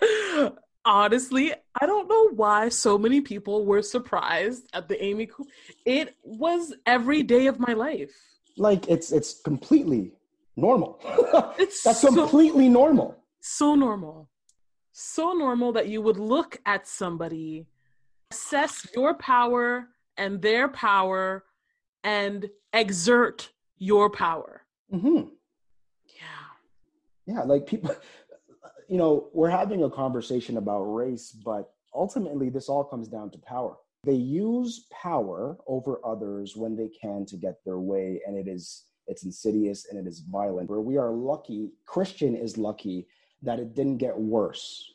Honestly, 0.84 1.52
I 1.80 1.86
don't 1.86 2.08
know 2.08 2.30
why 2.30 2.68
so 2.68 2.98
many 2.98 3.22
people 3.22 3.64
were 3.64 3.80
surprised 3.80 4.68
at 4.74 4.88
the 4.88 5.02
Amy 5.02 5.26
Cooper. 5.26 5.50
It 5.86 6.14
was 6.22 6.74
every 6.84 7.22
day 7.22 7.46
of 7.46 7.58
my 7.58 7.72
life. 7.72 8.12
Like 8.56 8.86
it's 8.88 9.10
it's 9.10 9.40
completely 9.40 10.12
normal. 10.56 11.00
it's 11.58 11.82
that's 11.82 12.00
so, 12.00 12.14
completely 12.14 12.68
normal. 12.68 13.16
So 13.40 13.74
normal. 13.74 14.28
So 14.92 15.32
normal 15.32 15.72
that 15.72 15.88
you 15.88 16.00
would 16.02 16.18
look 16.18 16.60
at 16.66 16.86
somebody, 16.86 17.66
assess 18.30 18.86
your 18.94 19.14
power 19.14 19.88
and 20.16 20.40
their 20.40 20.68
power 20.68 21.44
and 22.04 22.48
exert 22.72 23.50
your 23.78 24.10
power. 24.10 24.62
Mm-hmm. 24.92 25.28
Yeah. 26.06 26.44
Yeah. 27.26 27.42
Like 27.42 27.66
people, 27.66 27.96
you 28.88 28.98
know, 28.98 29.30
we're 29.32 29.50
having 29.50 29.82
a 29.82 29.90
conversation 29.90 30.58
about 30.58 30.82
race, 30.82 31.32
but 31.32 31.72
ultimately 31.94 32.50
this 32.50 32.68
all 32.68 32.84
comes 32.84 33.08
down 33.08 33.30
to 33.30 33.38
power. 33.38 33.76
They 34.04 34.12
use 34.12 34.86
power 34.92 35.56
over 35.66 35.98
others 36.04 36.54
when 36.56 36.76
they 36.76 36.88
can 36.88 37.24
to 37.26 37.36
get 37.36 37.64
their 37.64 37.78
way, 37.78 38.20
and 38.26 38.36
it 38.36 38.46
is 38.46 38.84
it's 39.06 39.24
insidious 39.24 39.86
and 39.90 39.98
it 39.98 40.06
is 40.06 40.20
violent. 40.20 40.68
Where 40.68 40.80
we 40.80 40.98
are 40.98 41.10
lucky, 41.10 41.70
Christian 41.86 42.34
is 42.34 42.58
lucky 42.58 43.06
that 43.42 43.58
it 43.58 43.74
didn't 43.74 43.98
get 43.98 44.18
worse 44.18 44.92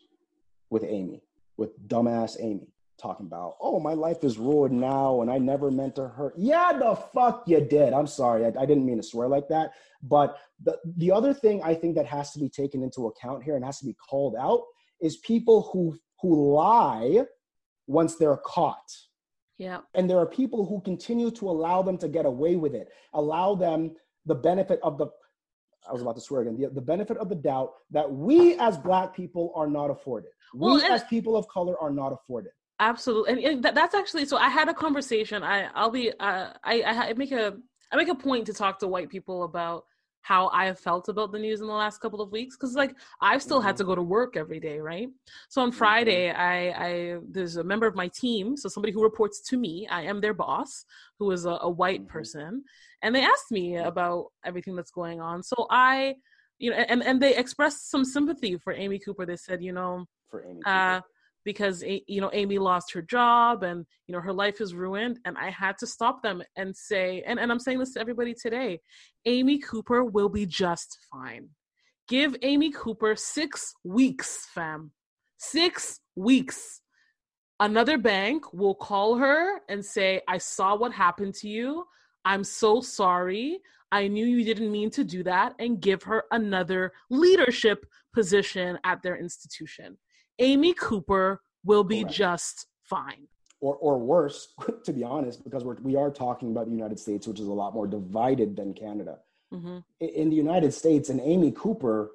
with 0.69 0.83
Amy, 0.83 1.23
with 1.57 1.87
dumbass 1.87 2.37
Amy 2.39 2.67
talking 2.99 3.25
about, 3.25 3.55
oh, 3.61 3.79
my 3.79 3.93
life 3.93 4.23
is 4.23 4.37
ruined 4.37 4.79
now 4.79 5.21
and 5.21 5.31
I 5.31 5.37
never 5.37 5.71
meant 5.71 5.95
to 5.95 6.07
hurt. 6.07 6.33
Yeah, 6.37 6.73
the 6.73 6.95
fuck 6.95 7.43
you 7.47 7.61
did. 7.61 7.93
I'm 7.93 8.07
sorry. 8.07 8.45
I, 8.45 8.49
I, 8.59 8.65
didn't 8.65 8.85
mean 8.85 8.97
to 8.97 9.03
swear 9.03 9.27
like 9.27 9.47
that. 9.49 9.71
But 10.03 10.37
the, 10.63 10.77
the 10.97 11.11
other 11.11 11.33
thing 11.33 11.61
I 11.63 11.73
think 11.73 11.95
that 11.95 12.05
has 12.05 12.31
to 12.31 12.39
be 12.39 12.49
taken 12.49 12.83
into 12.83 13.07
account 13.07 13.43
here 13.43 13.55
and 13.55 13.65
has 13.65 13.79
to 13.79 13.85
be 13.85 13.93
called 13.93 14.35
out 14.39 14.63
is 15.01 15.17
people 15.17 15.69
who 15.73 15.97
who 16.21 16.53
lie 16.53 17.25
once 17.87 18.15
they're 18.15 18.37
caught. 18.37 18.91
Yeah. 19.57 19.79
And 19.93 20.09
there 20.09 20.19
are 20.19 20.25
people 20.25 20.65
who 20.65 20.81
continue 20.81 21.31
to 21.31 21.49
allow 21.49 21.81
them 21.81 21.97
to 21.99 22.07
get 22.07 22.25
away 22.25 22.55
with 22.55 22.75
it, 22.75 22.89
allow 23.13 23.55
them 23.55 23.95
the 24.25 24.35
benefit 24.35 24.79
of 24.83 24.97
the 24.97 25.07
I 25.87 25.93
was 25.93 26.01
about 26.01 26.15
to 26.15 26.21
swear 26.21 26.41
again, 26.41 26.57
the, 26.59 26.69
the 26.69 26.81
benefit 26.81 27.17
of 27.17 27.29
the 27.29 27.35
doubt 27.35 27.71
that 27.91 28.11
we 28.11 28.55
as 28.59 28.77
black 28.77 29.15
people 29.15 29.51
are 29.55 29.67
not 29.67 29.89
afforded. 29.89 30.31
Well, 30.53 30.75
we 30.75 30.83
as 30.83 31.03
people 31.05 31.35
of 31.35 31.47
color 31.47 31.79
are 31.79 31.91
not 31.91 32.11
afforded. 32.11 32.51
Absolutely, 32.79 33.31
and, 33.33 33.39
and 33.43 33.63
that, 33.63 33.75
that's 33.75 33.93
actually 33.93 34.25
so. 34.25 34.37
I 34.37 34.49
had 34.49 34.69
a 34.69 34.73
conversation. 34.73 35.43
I 35.43 35.67
I'll 35.75 35.91
be 35.91 36.11
uh, 36.19 36.53
I 36.63 36.83
I 36.83 37.13
make 37.13 37.31
a 37.31 37.57
I 37.91 37.97
make 37.97 38.07
a 38.07 38.15
point 38.15 38.45
to 38.47 38.53
talk 38.53 38.79
to 38.79 38.87
white 38.87 39.09
people 39.09 39.43
about 39.43 39.83
how 40.21 40.49
I 40.49 40.65
have 40.65 40.79
felt 40.79 41.09
about 41.09 41.31
the 41.31 41.39
news 41.39 41.61
in 41.61 41.67
the 41.67 41.73
last 41.73 41.99
couple 41.99 42.21
of 42.21 42.31
weeks 42.31 42.55
because 42.55 42.75
like 42.75 42.95
I've 43.21 43.41
still 43.41 43.57
mm-hmm. 43.59 43.67
had 43.67 43.77
to 43.77 43.83
go 43.83 43.95
to 43.95 44.01
work 44.01 44.37
every 44.37 44.59
day, 44.59 44.79
right? 44.79 45.09
So 45.49 45.61
on 45.61 45.71
Friday, 45.71 46.27
mm-hmm. 46.27 46.39
I, 46.39 46.85
I 46.85 47.17
there's 47.29 47.57
a 47.57 47.63
member 47.63 47.87
of 47.87 47.95
my 47.95 48.09
team, 48.09 48.55
so 48.55 48.69
somebody 48.69 48.93
who 48.93 49.03
reports 49.03 49.41
to 49.49 49.57
me. 49.57 49.87
I 49.89 50.03
am 50.03 50.21
their 50.21 50.33
boss, 50.33 50.85
who 51.17 51.31
is 51.31 51.45
a, 51.45 51.57
a 51.61 51.69
white 51.69 52.01
mm-hmm. 52.01 52.11
person, 52.11 52.63
and 53.01 53.15
they 53.15 53.23
asked 53.23 53.51
me 53.51 53.77
about 53.77 54.27
everything 54.45 54.75
that's 54.75 54.91
going 54.91 55.19
on. 55.19 55.43
So 55.43 55.67
I, 55.69 56.15
you 56.59 56.71
know, 56.71 56.77
and 56.77 57.03
and 57.03 57.21
they 57.21 57.35
expressed 57.35 57.89
some 57.89 58.05
sympathy 58.05 58.57
for 58.57 58.73
Amy 58.73 58.99
Cooper. 58.99 59.25
They 59.25 59.37
said, 59.37 59.63
you 59.63 59.73
know, 59.73 60.05
for 60.29 60.45
Amy 60.45 60.61
uh, 60.65 61.01
because 61.45 61.83
you 61.83 62.21
know 62.21 62.29
Amy 62.33 62.57
lost 62.57 62.93
her 62.93 63.01
job 63.01 63.63
and 63.63 63.85
you 64.07 64.13
know 64.13 64.21
her 64.21 64.33
life 64.33 64.61
is 64.61 64.73
ruined 64.73 65.19
and 65.25 65.37
I 65.37 65.49
had 65.49 65.77
to 65.79 65.87
stop 65.87 66.21
them 66.21 66.41
and 66.55 66.75
say 66.75 67.23
and, 67.25 67.39
and 67.39 67.51
I'm 67.51 67.59
saying 67.59 67.79
this 67.79 67.93
to 67.93 68.01
everybody 68.01 68.33
today 68.33 68.79
Amy 69.25 69.59
Cooper 69.59 70.03
will 70.03 70.29
be 70.29 70.45
just 70.45 70.97
fine. 71.11 71.49
Give 72.07 72.35
Amy 72.41 72.71
Cooper 72.71 73.15
6 73.15 73.73
weeks 73.83 74.47
fam. 74.53 74.91
6 75.37 75.99
weeks. 76.15 76.81
Another 77.59 77.97
bank 77.97 78.53
will 78.53 78.75
call 78.75 79.15
her 79.17 79.59
and 79.69 79.85
say 79.85 80.21
I 80.27 80.37
saw 80.37 80.75
what 80.75 80.93
happened 80.93 81.35
to 81.35 81.49
you. 81.49 81.85
I'm 82.25 82.43
so 82.43 82.81
sorry. 82.81 83.59
I 83.91 84.07
knew 84.07 84.25
you 84.25 84.43
didn't 84.43 84.71
mean 84.71 84.91
to 84.91 85.03
do 85.03 85.23
that 85.23 85.55
and 85.59 85.81
give 85.81 86.03
her 86.03 86.23
another 86.31 86.93
leadership 87.09 87.85
position 88.13 88.77
at 88.83 89.01
their 89.01 89.17
institution. 89.17 89.97
Amy 90.39 90.73
Cooper 90.73 91.41
will 91.63 91.83
be 91.83 92.01
Correct. 92.01 92.15
just 92.15 92.67
fine. 92.83 93.27
Or, 93.61 93.75
or 93.75 93.97
worse, 93.99 94.53
to 94.85 94.93
be 94.93 95.03
honest, 95.03 95.43
because 95.43 95.63
we're, 95.63 95.75
we 95.81 95.95
are 95.95 96.09
talking 96.09 96.51
about 96.51 96.65
the 96.65 96.71
United 96.71 96.99
States, 96.99 97.27
which 97.27 97.39
is 97.39 97.47
a 97.47 97.53
lot 97.53 97.73
more 97.73 97.87
divided 97.87 98.55
than 98.55 98.73
Canada. 98.73 99.19
Mm-hmm. 99.53 99.79
In 99.99 100.29
the 100.29 100.35
United 100.35 100.73
States, 100.73 101.09
and 101.09 101.19
Amy 101.21 101.51
Cooper, 101.51 102.11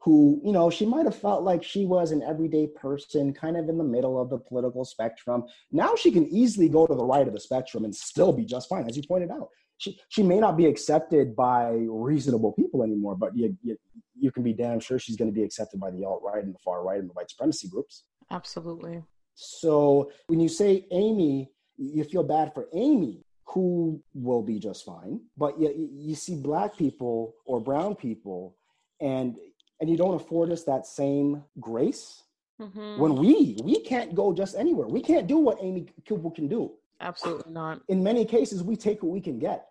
who, 0.00 0.40
you 0.44 0.52
know, 0.52 0.70
she 0.70 0.86
might 0.86 1.04
have 1.04 1.16
felt 1.16 1.42
like 1.42 1.62
she 1.62 1.84
was 1.84 2.12
an 2.12 2.22
everyday 2.22 2.68
person, 2.68 3.32
kind 3.32 3.56
of 3.56 3.68
in 3.68 3.76
the 3.76 3.84
middle 3.84 4.20
of 4.20 4.30
the 4.30 4.38
political 4.38 4.84
spectrum. 4.84 5.44
Now 5.72 5.96
she 5.96 6.10
can 6.10 6.26
easily 6.28 6.68
go 6.68 6.86
to 6.86 6.94
the 6.94 7.04
right 7.04 7.26
of 7.26 7.34
the 7.34 7.40
spectrum 7.40 7.84
and 7.84 7.94
still 7.94 8.32
be 8.32 8.44
just 8.44 8.68
fine, 8.68 8.88
as 8.88 8.96
you 8.96 9.02
pointed 9.02 9.30
out. 9.30 9.48
She, 9.78 9.98
she 10.08 10.22
may 10.22 10.40
not 10.40 10.56
be 10.56 10.66
accepted 10.66 11.34
by 11.34 11.70
reasonable 11.88 12.52
people 12.52 12.82
anymore, 12.82 13.16
but 13.16 13.36
you, 13.36 13.56
you, 13.62 13.76
you 14.18 14.30
can 14.30 14.42
be 14.42 14.52
damn 14.52 14.80
sure 14.80 14.98
she's 14.98 15.16
going 15.16 15.30
to 15.30 15.34
be 15.34 15.44
accepted 15.44 15.80
by 15.80 15.90
the 15.90 16.04
alt 16.04 16.20
right 16.24 16.42
and 16.42 16.54
the 16.54 16.58
far 16.58 16.84
right 16.84 16.98
and 16.98 17.08
the 17.08 17.14
white 17.14 17.30
supremacy 17.30 17.68
groups. 17.68 18.04
Absolutely. 18.30 19.02
So 19.34 20.10
when 20.26 20.40
you 20.40 20.48
say 20.48 20.86
Amy, 20.90 21.50
you 21.76 22.02
feel 22.04 22.24
bad 22.24 22.52
for 22.52 22.66
Amy, 22.74 23.22
who 23.44 24.02
will 24.12 24.42
be 24.42 24.58
just 24.58 24.84
fine. 24.84 25.20
But 25.36 25.58
you, 25.60 25.90
you 25.94 26.14
see 26.14 26.36
black 26.36 26.76
people 26.76 27.34
or 27.46 27.60
brown 27.60 27.94
people, 27.94 28.56
and 29.00 29.36
and 29.80 29.88
you 29.88 29.96
don't 29.96 30.14
afford 30.14 30.50
us 30.50 30.64
that 30.64 30.86
same 30.86 31.44
grace. 31.60 32.24
Mm-hmm. 32.60 33.00
When 33.00 33.14
we 33.14 33.56
we 33.62 33.80
can't 33.80 34.14
go 34.14 34.32
just 34.32 34.56
anywhere, 34.56 34.88
we 34.88 35.00
can't 35.00 35.28
do 35.28 35.38
what 35.38 35.58
Amy 35.60 35.86
Cooper 36.06 36.30
can 36.30 36.48
do. 36.48 36.72
Absolutely 37.00 37.52
not. 37.52 37.80
In 37.88 38.02
many 38.02 38.24
cases, 38.24 38.62
we 38.62 38.76
take 38.76 39.02
what 39.02 39.12
we 39.12 39.20
can 39.20 39.38
get. 39.38 39.66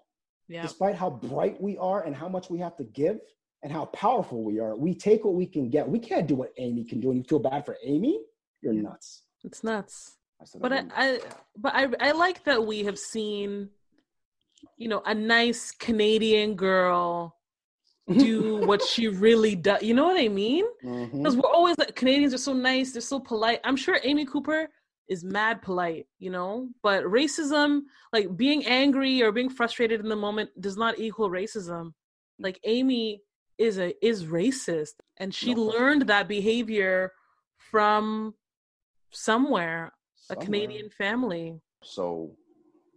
Yeah. 0.48 0.62
Despite 0.62 0.96
how 0.96 1.10
bright 1.10 1.62
we 1.62 1.78
are 1.78 2.04
and 2.04 2.16
how 2.16 2.30
much 2.30 2.50
we 2.50 2.60
have 2.60 2.78
to 2.78 2.86
give, 2.86 3.20
and 3.64 3.72
how 3.72 3.86
powerful 3.86 4.44
we 4.44 4.60
are. 4.60 4.76
We 4.76 4.94
take 4.94 5.26
what 5.26 5.34
we 5.34 5.46
can 5.46 5.70
get. 5.70 5.88
We 5.88 6.00
can't 6.00 6.28
do 6.28 6.36
what 6.36 6.54
Amy 6.58 6.84
can 6.84 7.00
do, 7.00 7.10
and 7.10 7.18
you 7.18 7.24
feel 7.24 7.40
bad 7.40 7.66
for 7.66 7.78
Amy. 7.84 8.20
You're 8.62 8.74
nuts. 8.74 9.24
It's 9.44 9.64
nuts. 9.64 10.18
I 10.40 10.46
but 10.60 10.74
I, 10.74 10.84
I, 10.96 11.20
but 11.58 11.76
I, 11.76 11.88
I 12.00 12.12
like 12.12 12.44
that 12.44 12.66
we 12.66 12.84
have 12.84 13.00
seen, 13.00 13.70
you 14.78 14.88
know, 14.88 15.02
a 15.06 15.14
nice 15.14 15.72
Canadian 15.72 16.56
girl 16.56 17.36
do 18.12 18.58
what 18.66 18.82
she 18.84 19.08
really 19.08 19.56
does. 19.56 19.82
You 19.82 19.96
know 19.96 20.06
what 20.06 20.20
I 20.20 20.28
mean? 20.28 20.66
Because 20.82 21.10
mm-hmm. 21.10 21.42
we're 21.42 21.52
always 21.52 21.78
like 21.78 21.96
Canadians 21.96 22.34
are 22.34 22.40
so 22.40 22.54
nice, 22.54 22.92
they're 22.94 23.02
so 23.02 23.20
polite. 23.20 23.60
I'm 23.64 23.76
sure 23.76 24.00
Amy 24.04 24.26
Cooper 24.26 24.70
is 25.08 25.24
mad 25.24 25.62
polite, 25.62 26.08
you 26.20 26.30
know. 26.30 26.70
But 26.84 27.04
racism, 27.04 27.82
like 28.14 28.36
being 28.36 28.66
angry 28.66 29.22
or 29.22 29.32
being 29.32 29.50
frustrated 29.50 30.02
in 30.02 30.10
the 30.10 30.16
moment, 30.16 30.50
does 30.60 30.78
not 30.78 31.00
equal 31.00 31.30
racism. 31.30 31.94
Like 32.40 32.60
Amy 32.66 33.22
is 33.58 33.80
a 33.80 33.94
is 34.06 34.26
racist 34.26 34.94
and 35.18 35.34
she 35.34 35.54
no. 35.54 35.64
learned 35.64 36.04
that 36.04 36.28
behavior 36.28 37.12
from 37.58 38.36
somewhere, 39.12 39.92
somewhere, 40.16 40.42
a 40.42 40.46
Canadian 40.46 40.90
family. 40.90 41.60
So 41.84 42.36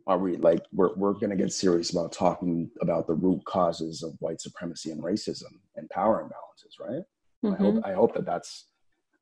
are 0.06 0.18
we 0.18 0.36
like 0.36 0.64
we're 0.72 0.94
we're 0.94 1.14
gonna 1.14 1.36
get 1.36 1.52
serious 1.52 1.90
about 1.90 2.12
talking 2.12 2.70
about 2.80 3.06
the 3.06 3.14
root 3.14 3.44
causes 3.44 4.02
of 4.02 4.14
white 4.18 4.40
supremacy 4.40 4.90
and 4.90 5.02
racism 5.02 5.52
and 5.76 5.88
power 5.90 6.22
imbalances, 6.22 6.84
right? 6.84 7.02
Mm-hmm. 7.44 7.54
I 7.54 7.56
hope 7.56 7.74
mm-hmm. 7.76 7.84
I 7.86 7.92
hope 7.94 8.14
that 8.14 8.26
that's 8.26 8.66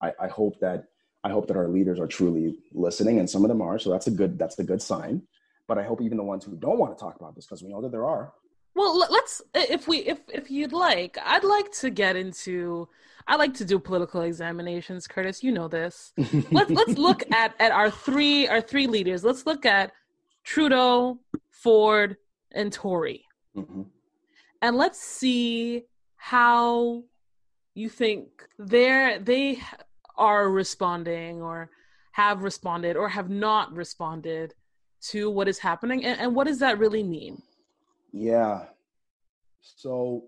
I, 0.03 0.12
I 0.20 0.29
hope 0.29 0.59
that 0.61 0.85
I 1.24 1.31
hope 1.31 1.48
that 1.48 1.57
our 1.57 1.68
leaders 1.68 1.98
are 1.98 2.07
truly 2.07 2.59
listening, 2.72 3.18
and 3.18 3.28
some 3.28 3.44
of 3.44 3.48
them 3.48 3.61
are. 3.61 3.78
So 3.78 3.90
that's 3.90 4.07
a 4.07 4.11
good 4.11 4.38
that's 4.38 4.59
a 4.59 4.64
good 4.64 4.83
sign. 4.83 5.22
But 5.66 5.78
I 5.78 5.83
hope 5.83 6.00
even 6.00 6.16
the 6.16 6.24
ones 6.24 6.44
who 6.44 6.57
don't 6.57 6.78
want 6.78 6.96
to 6.96 7.00
talk 7.02 7.16
about 7.16 7.35
this, 7.35 7.46
because 7.46 7.62
we 7.62 7.68
know 7.68 7.83
that 7.83 7.90
there 7.90 8.07
are, 8.07 8.33
well, 8.78 8.96
let's 8.96 9.42
if 9.54 9.88
we 9.88 9.98
if 9.98 10.20
if 10.33 10.52
you'd 10.52 10.72
like, 10.72 11.18
I'd 11.24 11.42
like 11.42 11.70
to 11.81 11.90
get 11.90 12.14
into 12.14 12.88
I 13.26 13.35
like 13.35 13.54
to 13.54 13.64
do 13.64 13.81
political 13.81 14.22
examinations, 14.22 15.09
Curtis. 15.09 15.42
You 15.42 15.50
know 15.50 15.66
this. 15.66 16.12
let's 16.52 16.70
let's 16.70 16.96
look 16.96 17.24
at 17.33 17.54
at 17.59 17.72
our 17.72 17.90
three 17.90 18.46
our 18.46 18.61
three 18.61 18.87
leaders. 18.87 19.24
Let's 19.24 19.46
look 19.46 19.66
at 19.66 19.90
Trudeau, 20.44 21.18
Ford, 21.50 22.18
and 22.52 22.72
Tory, 22.72 23.24
mm-hmm. 23.57 23.83
and 24.62 24.76
let's 24.76 25.00
see 25.00 25.83
how 26.14 27.02
you 27.74 27.88
think 27.88 28.28
they're 28.61 29.18
they 29.18 29.61
are 30.18 30.50
responding 30.50 31.40
or 31.40 31.70
have 32.12 32.42
responded 32.42 32.96
or 32.96 33.09
have 33.09 33.31
not 33.31 33.72
responded 33.72 34.54
to 35.00 35.31
what 35.31 35.48
is 35.48 35.59
happening, 35.59 36.04
and, 36.04 36.20
and 36.20 36.35
what 36.35 36.46
does 36.46 36.59
that 36.59 36.78
really 36.78 37.02
mean? 37.02 37.40
Yeah. 38.12 38.64
So 39.61 40.24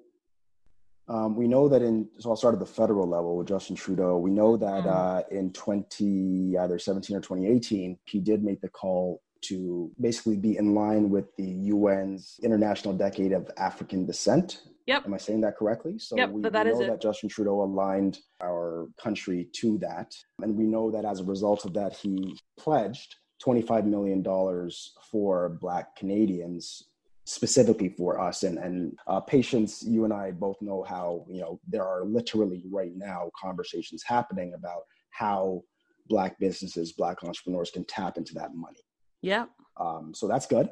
um, 1.09 1.35
we 1.35 1.49
know 1.49 1.69
that 1.69 1.83
in, 1.83 2.09
so 2.19 2.31
I'll 2.31 2.37
start 2.37 2.55
at 2.55 2.61
the 2.61 2.67
federal 2.67 3.09
level 3.09 3.37
with 3.37 3.49
Justin 3.49 3.75
Trudeau. 3.75 4.19
We 4.19 4.31
know 4.31 4.57
that 4.57 4.85
mm. 4.85 4.87
uh, 4.87 5.23
in 5.33 5.53
20, 5.53 6.57
either 6.57 6.79
17 6.79 7.17
or 7.17 7.21
2018, 7.21 7.99
he 8.05 8.21
did 8.21 8.45
make 8.45 8.61
the 8.61 8.69
call 8.69 9.21
to 9.43 9.91
basically 10.01 10.37
be 10.37 10.57
in 10.57 10.75
line 10.75 11.11
with 11.11 11.35
the 11.37 11.71
UN's 11.71 12.39
International 12.43 12.95
Decade 12.95 13.33
of 13.33 13.51
African 13.57 14.07
Descent. 14.07 14.63
Yep. 14.91 15.07
Am 15.07 15.15
I 15.15 15.19
saying 15.19 15.41
that 15.43 15.57
correctly? 15.57 16.01
So 16.01 16.17
yep, 16.17 16.31
we, 16.31 16.43
that 16.43 16.67
we 16.67 16.73
know 16.73 16.81
that 16.81 16.95
it. 16.95 17.01
Justin 17.01 17.29
Trudeau 17.29 17.63
aligned 17.63 18.19
our 18.43 18.89
country 19.01 19.49
to 19.61 19.79
that. 19.79 20.13
And 20.43 20.57
we 20.57 20.65
know 20.65 20.91
that 20.91 21.05
as 21.05 21.21
a 21.21 21.25
result 21.25 21.65
of 21.65 21.73
that, 21.75 21.93
he 21.93 22.37
pledged 22.59 23.15
$25 23.41 23.85
million 23.85 24.25
for 25.13 25.51
Black 25.61 25.95
Canadians 25.95 26.89
specifically 27.25 27.91
for 27.97 28.19
us 28.19 28.43
and 28.43 28.59
and 28.59 28.99
uh, 29.07 29.21
patience 29.21 29.85
you 29.85 30.05
and 30.05 30.13
i 30.13 30.33
both 30.33 30.57
know 30.61 30.83
how 30.83 31.25
you 31.29 31.41
know 31.41 31.61
there 31.69 31.87
are 31.87 32.05
literally 32.05 32.65
right 32.73 32.93
now 32.97 33.31
conversations 33.41 34.03
happening 34.05 34.53
about 34.55 34.83
how 35.11 35.63
black 36.09 36.37
businesses 36.41 36.93
black 36.93 37.23
entrepreneurs 37.23 37.71
can 37.71 37.85
tap 37.85 38.17
into 38.17 38.33
that 38.35 38.53
money 38.55 38.83
yeah 39.21 39.45
um, 39.77 40.13
so 40.13 40.27
that's 40.27 40.47
good 40.47 40.71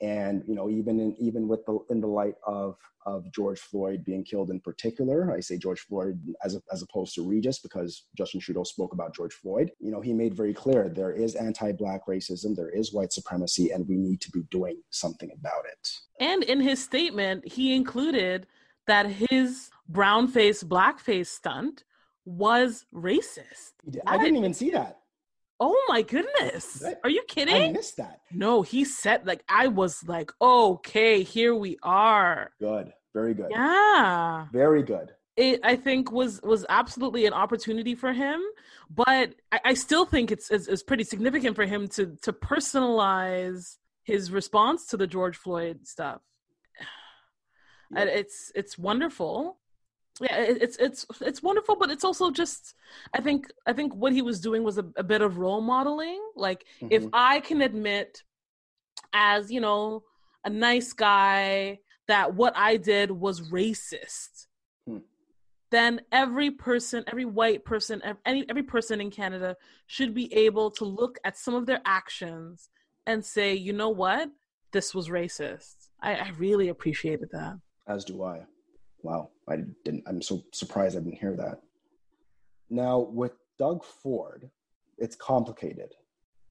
and 0.00 0.42
you 0.46 0.54
know 0.54 0.68
even 0.68 1.00
in 1.00 1.16
even 1.18 1.48
with 1.48 1.64
the 1.66 1.78
in 1.90 2.00
the 2.00 2.06
light 2.06 2.34
of 2.46 2.76
of 3.04 3.30
George 3.32 3.60
Floyd 3.60 4.04
being 4.04 4.24
killed 4.24 4.50
in 4.50 4.60
particular 4.60 5.32
I 5.32 5.40
say 5.40 5.56
George 5.56 5.80
Floyd 5.80 6.20
as 6.44 6.56
a, 6.56 6.62
as 6.72 6.82
opposed 6.82 7.14
to 7.14 7.22
Regis 7.22 7.60
because 7.60 8.06
Justin 8.16 8.40
Trudeau 8.40 8.64
spoke 8.64 8.92
about 8.92 9.14
George 9.14 9.34
Floyd 9.34 9.70
you 9.78 9.90
know 9.90 10.00
he 10.00 10.12
made 10.12 10.34
very 10.34 10.54
clear 10.54 10.88
there 10.88 11.12
is 11.12 11.34
anti-black 11.34 12.06
racism 12.06 12.56
there 12.56 12.70
is 12.70 12.92
white 12.92 13.12
supremacy 13.12 13.70
and 13.70 13.88
we 13.88 13.96
need 13.96 14.20
to 14.20 14.30
be 14.30 14.42
doing 14.50 14.80
something 14.90 15.30
about 15.32 15.64
it 15.70 15.88
and 16.20 16.42
in 16.44 16.60
his 16.60 16.82
statement 16.82 17.46
he 17.46 17.74
included 17.74 18.46
that 18.86 19.06
his 19.06 19.70
brown 19.88 20.28
face 20.28 20.62
black 20.62 20.98
face 20.98 21.30
stunt 21.30 21.84
was 22.26 22.84
racist. 22.92 23.72
I 24.06 24.18
didn't 24.18 24.36
even 24.36 24.52
see 24.52 24.70
that. 24.70 24.98
Oh 25.58 25.84
my 25.88 26.02
goodness. 26.02 26.84
Are 27.02 27.10
you 27.10 27.22
kidding? 27.28 27.54
I 27.54 27.72
missed 27.72 27.96
that. 27.96 28.20
No, 28.30 28.62
he 28.62 28.84
said 28.84 29.26
like 29.26 29.42
I 29.48 29.68
was 29.68 30.04
like, 30.06 30.30
okay, 30.40 31.22
here 31.22 31.54
we 31.54 31.78
are. 31.82 32.50
Good. 32.60 32.92
Very 33.14 33.34
good. 33.34 33.48
Yeah. 33.50 34.46
Very 34.52 34.82
good. 34.82 35.12
It 35.36 35.60
I 35.62 35.76
think 35.76 36.12
was 36.12 36.40
was 36.42 36.66
absolutely 36.68 37.26
an 37.26 37.32
opportunity 37.32 37.94
for 37.94 38.12
him, 38.12 38.40
but 38.90 39.34
I, 39.52 39.60
I 39.66 39.74
still 39.74 40.04
think 40.04 40.30
it's, 40.30 40.50
it's 40.50 40.66
it's 40.66 40.82
pretty 40.82 41.04
significant 41.04 41.56
for 41.56 41.64
him 41.64 41.88
to 41.88 42.16
to 42.22 42.32
personalize 42.32 43.76
his 44.04 44.30
response 44.30 44.86
to 44.88 44.96
the 44.96 45.06
George 45.06 45.36
Floyd 45.36 45.86
stuff. 45.86 46.20
Yeah. 47.92 48.02
It's 48.02 48.50
it's 48.56 48.76
wonderful 48.76 49.58
yeah 50.20 50.36
it's 50.38 50.76
it's 50.76 51.06
it's 51.20 51.42
wonderful 51.42 51.76
but 51.76 51.90
it's 51.90 52.04
also 52.04 52.30
just 52.30 52.74
i 53.14 53.20
think 53.20 53.46
i 53.66 53.72
think 53.72 53.94
what 53.94 54.12
he 54.12 54.22
was 54.22 54.40
doing 54.40 54.62
was 54.64 54.78
a, 54.78 54.84
a 54.96 55.02
bit 55.02 55.20
of 55.20 55.38
role 55.38 55.60
modeling. 55.60 56.20
Like 56.34 56.64
mm-hmm. 56.80 56.88
if 56.90 57.06
i 57.12 57.40
can 57.40 57.62
admit 57.62 58.22
as 59.12 59.50
you 59.50 59.60
know 59.60 60.02
a 60.44 60.50
nice 60.50 60.92
guy 60.92 61.78
that 62.08 62.34
what 62.34 62.56
i 62.56 62.76
did 62.76 63.10
was 63.10 63.50
racist 63.50 64.46
hmm. 64.86 64.98
then 65.70 66.00
every 66.12 66.50
person 66.50 67.04
every 67.06 67.24
white 67.24 67.64
person 67.64 68.02
any 68.24 68.44
every 68.48 68.62
person 68.62 69.00
in 69.00 69.10
canada 69.10 69.56
should 69.86 70.14
be 70.14 70.32
able 70.32 70.70
to 70.70 70.84
look 70.84 71.18
at 71.24 71.36
some 71.36 71.54
of 71.54 71.66
their 71.66 71.80
actions 71.84 72.70
and 73.06 73.24
say 73.24 73.54
you 73.54 73.72
know 73.72 73.88
what? 73.88 74.30
This 74.72 74.94
was 74.94 75.08
racist. 75.08 75.88
I, 76.02 76.14
I 76.16 76.30
really 76.38 76.68
appreciated 76.68 77.30
that. 77.32 77.58
As 77.86 78.04
do 78.04 78.22
i 78.22 78.40
Wow, 79.06 79.30
I 79.48 79.58
didn't. 79.84 80.02
I'm 80.08 80.20
so 80.20 80.42
surprised 80.52 80.96
I 80.96 81.00
didn't 81.00 81.20
hear 81.20 81.36
that. 81.36 81.60
Now 82.70 82.98
with 82.98 83.34
Doug 83.56 83.84
Ford, 83.84 84.50
it's 84.98 85.14
complicated. 85.14 85.94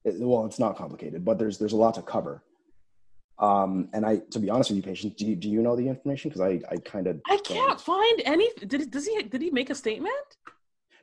It, 0.06 0.15
well, 0.20 0.46
it's 0.46 0.58
not 0.58 0.78
complicated, 0.78 1.26
but 1.26 1.38
there's 1.38 1.58
there's 1.58 1.74
a 1.74 1.78
lot 1.86 1.96
to 1.96 2.02
cover. 2.02 2.44
Um, 3.39 3.89
and 3.91 4.06
I, 4.06 4.20
to 4.32 4.39
be 4.39 4.50
honest 4.50 4.70
with 4.70 4.78
you, 4.78 4.84
patient, 4.84 5.18
do 5.18 5.26
you, 5.26 5.36
do 5.36 5.50
you 5.50 5.62
know 5.62 5.76
the 5.76 5.89
information? 5.89 6.30
Because 6.30 6.39
I, 6.39 6.62
I 6.72 6.78
kind 6.78 7.08
of 7.08 7.20
I 7.28 7.36
can't 7.44 7.68
don't. 7.68 7.82
find 7.82 8.22
any. 8.24 8.50
Did 8.65 8.89
does 8.89 9.06
he 9.06 9.22
did 9.24 9.41
he 9.41 9.50
make 9.50 9.70
a 9.70 9.76
statement? 9.76 10.38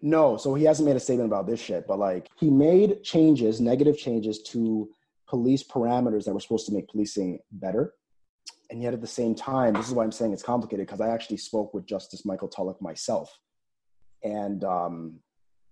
No, 0.01 0.39
so 0.39 0.55
he 0.55 0.65
hasn't 0.65 0.89
made 0.89 0.97
a 0.97 1.01
statement 1.01 1.29
about 1.29 1.47
this 1.47 1.61
shit. 1.61 1.87
But 1.87 1.99
like 1.99 2.31
he 2.37 2.49
made 2.49 3.03
changes, 3.03 3.61
negative 3.61 3.99
changes 3.99 4.43
to 4.45 4.89
police 5.29 5.63
parameters 5.63 6.25
that 6.25 6.33
were 6.33 6.41
supposed 6.41 6.65
to 6.69 6.73
make 6.73 6.89
policing 6.89 7.41
better 7.53 7.93
and 8.73 8.83
yet 8.83 8.95
at 8.95 9.03
the 9.03 9.07
same 9.07 9.35
time, 9.35 9.75
this 9.75 9.87
is 9.87 9.93
why 9.93 10.03
I'm 10.03 10.11
saying 10.11 10.33
it's 10.33 10.43
complicated 10.43 10.87
because 10.87 11.03
I 11.03 11.11
actually 11.11 11.37
spoke 11.37 11.75
with 11.75 11.87
Justice 11.87 12.25
Michael 12.25 12.49
Tulloch 12.49 12.81
myself, 12.81 13.39
and 14.25 14.65
um, 14.65 15.21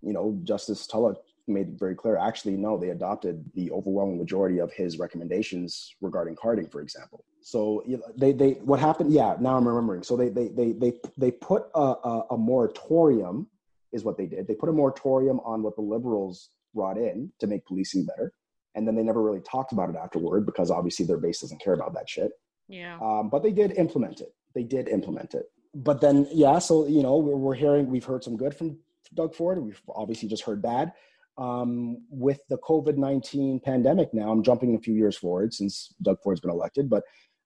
you 0.03 0.13
know, 0.13 0.39
Justice 0.45 0.87
Tulloch 0.87 1.17
made 1.49 1.69
it 1.69 1.79
very 1.79 1.95
clear. 1.95 2.19
Actually, 2.19 2.59
no, 2.59 2.77
they 2.77 2.91
adopted 2.91 3.43
the 3.55 3.71
overwhelming 3.73 4.19
majority 4.19 4.59
of 4.59 4.71
his 4.73 4.99
recommendations 4.99 5.95
regarding 6.03 6.37
carding, 6.37 6.69
for 6.69 6.83
example. 6.83 7.25
So 7.41 7.83
they 8.19 8.33
they 8.33 8.53
what 8.65 8.79
happened? 8.79 9.13
Yeah, 9.15 9.35
now 9.41 9.57
I'm 9.57 9.67
remembering. 9.67 10.03
So 10.03 10.15
they 10.15 10.29
they 10.29 10.49
they 10.49 10.73
they 10.73 10.93
they 11.17 11.31
put 11.31 11.65
a, 11.75 11.95
a, 12.05 12.27
a 12.33 12.37
moratorium 12.37 13.47
is 13.93 14.05
what 14.05 14.19
they 14.19 14.27
did. 14.27 14.47
They 14.47 14.55
put 14.55 14.69
a 14.69 14.73
moratorium 14.73 15.41
on 15.41 15.63
what 15.63 15.75
the 15.75 15.83
liberals 15.83 16.51
brought 16.75 16.99
in 16.99 17.33
to 17.41 17.47
make 17.47 17.65
policing 17.65 18.05
better. 18.05 18.35
And 18.75 18.87
then 18.87 18.95
they 18.95 19.03
never 19.03 19.23
really 19.23 19.41
talked 19.41 19.73
about 19.73 19.89
it 19.89 19.97
afterward 19.97 20.47
because 20.47 20.71
obviously 20.71 21.07
their 21.07 21.17
base 21.17 21.41
doesn't 21.41 21.61
care 21.61 21.73
about 21.73 21.93
that 21.95 22.09
shit. 22.09 22.31
Yeah. 22.71 22.99
Um, 23.03 23.29
but 23.29 23.43
they 23.43 23.51
did 23.53 23.73
implement 23.73 24.21
it. 24.21 24.33
They 24.55 24.63
did 24.63 24.89
implement 24.89 25.35
it. 25.35 25.51
But 25.75 26.01
then, 26.01 26.27
yeah, 26.33 26.59
so, 26.59 26.87
you 26.87 27.03
know, 27.03 27.17
we're, 27.19 27.37
we're 27.37 27.55
hearing, 27.55 27.89
we've 27.89 28.05
heard 28.05 28.25
some 28.25 28.37
good 28.37 28.55
from 28.55 28.79
Doug 29.15 29.35
Ford. 29.35 29.59
We've 29.59 29.81
obviously 29.89 30.29
just 30.29 30.45
heard 30.45 30.63
bad. 30.63 30.93
Um, 31.37 31.99
with 32.11 32.41
the 32.49 32.59
COVID 32.59 32.97
19 32.97 33.61
pandemic 33.61 34.13
now, 34.13 34.31
I'm 34.31 34.43
jumping 34.43 34.75
a 34.75 34.79
few 34.79 34.95
years 34.95 35.17
forward 35.17 35.53
since 35.55 35.95
Doug 36.03 36.19
Ford's 36.23 36.41
been 36.41 36.51
elected, 36.51 36.91
but 36.91 37.03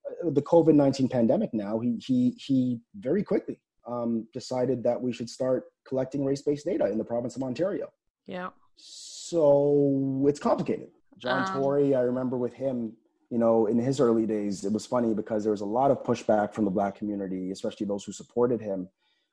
uh, 0.06 0.30
the 0.30 0.42
COVID 0.42 0.74
19 0.74 1.08
pandemic 1.08 1.50
now, 1.52 1.78
he, 1.78 1.96
he, 2.04 2.30
he 2.38 2.80
very 2.96 3.22
quickly 3.22 3.60
um, 3.86 4.26
decided 4.32 4.82
that 4.84 5.00
we 5.00 5.12
should 5.12 5.30
start 5.30 5.64
collecting 5.86 6.24
race 6.24 6.42
based 6.42 6.66
data 6.66 6.86
in 6.86 6.98
the 6.98 7.04
province 7.04 7.36
of 7.36 7.42
Ontario. 7.42 7.88
Yeah. 8.26 8.48
So 8.76 10.24
it's 10.28 10.40
complicated. 10.40 10.88
John 11.18 11.46
um, 11.46 11.62
Tory, 11.62 11.94
I 11.94 12.00
remember 12.00 12.36
with 12.36 12.54
him, 12.54 12.94
you 13.34 13.40
know, 13.40 13.66
in 13.66 13.80
his 13.80 13.98
early 13.98 14.26
days, 14.26 14.64
it 14.64 14.72
was 14.72 14.86
funny 14.86 15.12
because 15.12 15.42
there 15.42 15.50
was 15.50 15.60
a 15.60 15.66
lot 15.66 15.90
of 15.90 16.04
pushback 16.04 16.54
from 16.54 16.64
the 16.64 16.70
black 16.70 16.94
community, 16.94 17.50
especially 17.50 17.84
those 17.84 18.04
who 18.04 18.12
supported 18.12 18.60
him. 18.60 18.88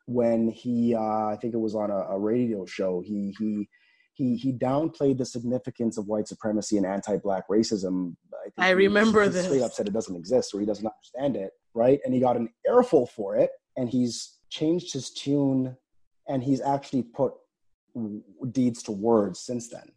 When 0.08 0.50
he, 0.50 0.96
uh, 0.96 1.28
I 1.28 1.38
think 1.40 1.54
it 1.54 1.60
was 1.60 1.76
on 1.76 1.92
a, 1.92 2.00
a 2.10 2.18
radio 2.18 2.66
show, 2.66 3.02
he 3.06 3.36
he 3.38 3.70
he 4.16 4.38
he 4.38 4.54
downplayed 4.54 5.20
the 5.20 5.26
significance 5.26 6.00
of 6.00 6.08
white 6.08 6.28
supremacy 6.28 6.78
and 6.78 6.86
anti-black 6.88 7.48
racism. 7.48 8.16
I, 8.58 8.70
I 8.70 8.70
remember 8.72 9.30
this. 9.30 9.46
Straight 9.46 9.62
up 9.62 9.72
said 9.72 9.88
it 9.88 9.94
doesn't 9.94 10.16
exist 10.16 10.52
or 10.56 10.60
he 10.60 10.66
doesn't 10.66 10.88
understand 10.88 11.36
it, 11.36 11.52
right? 11.76 12.00
And 12.04 12.12
he 12.12 12.20
got 12.20 12.38
an 12.38 12.50
earful 12.68 13.06
for 13.06 13.36
it, 13.36 13.52
and 13.78 13.88
he's 13.88 14.40
changed 14.50 14.94
his 14.94 15.12
tune, 15.12 15.78
and 16.28 16.42
he's 16.42 16.60
actually 16.60 17.04
put 17.04 17.34
deeds 18.52 18.82
to 18.82 18.92
words 18.92 19.40
since 19.42 19.70
then 19.70 19.92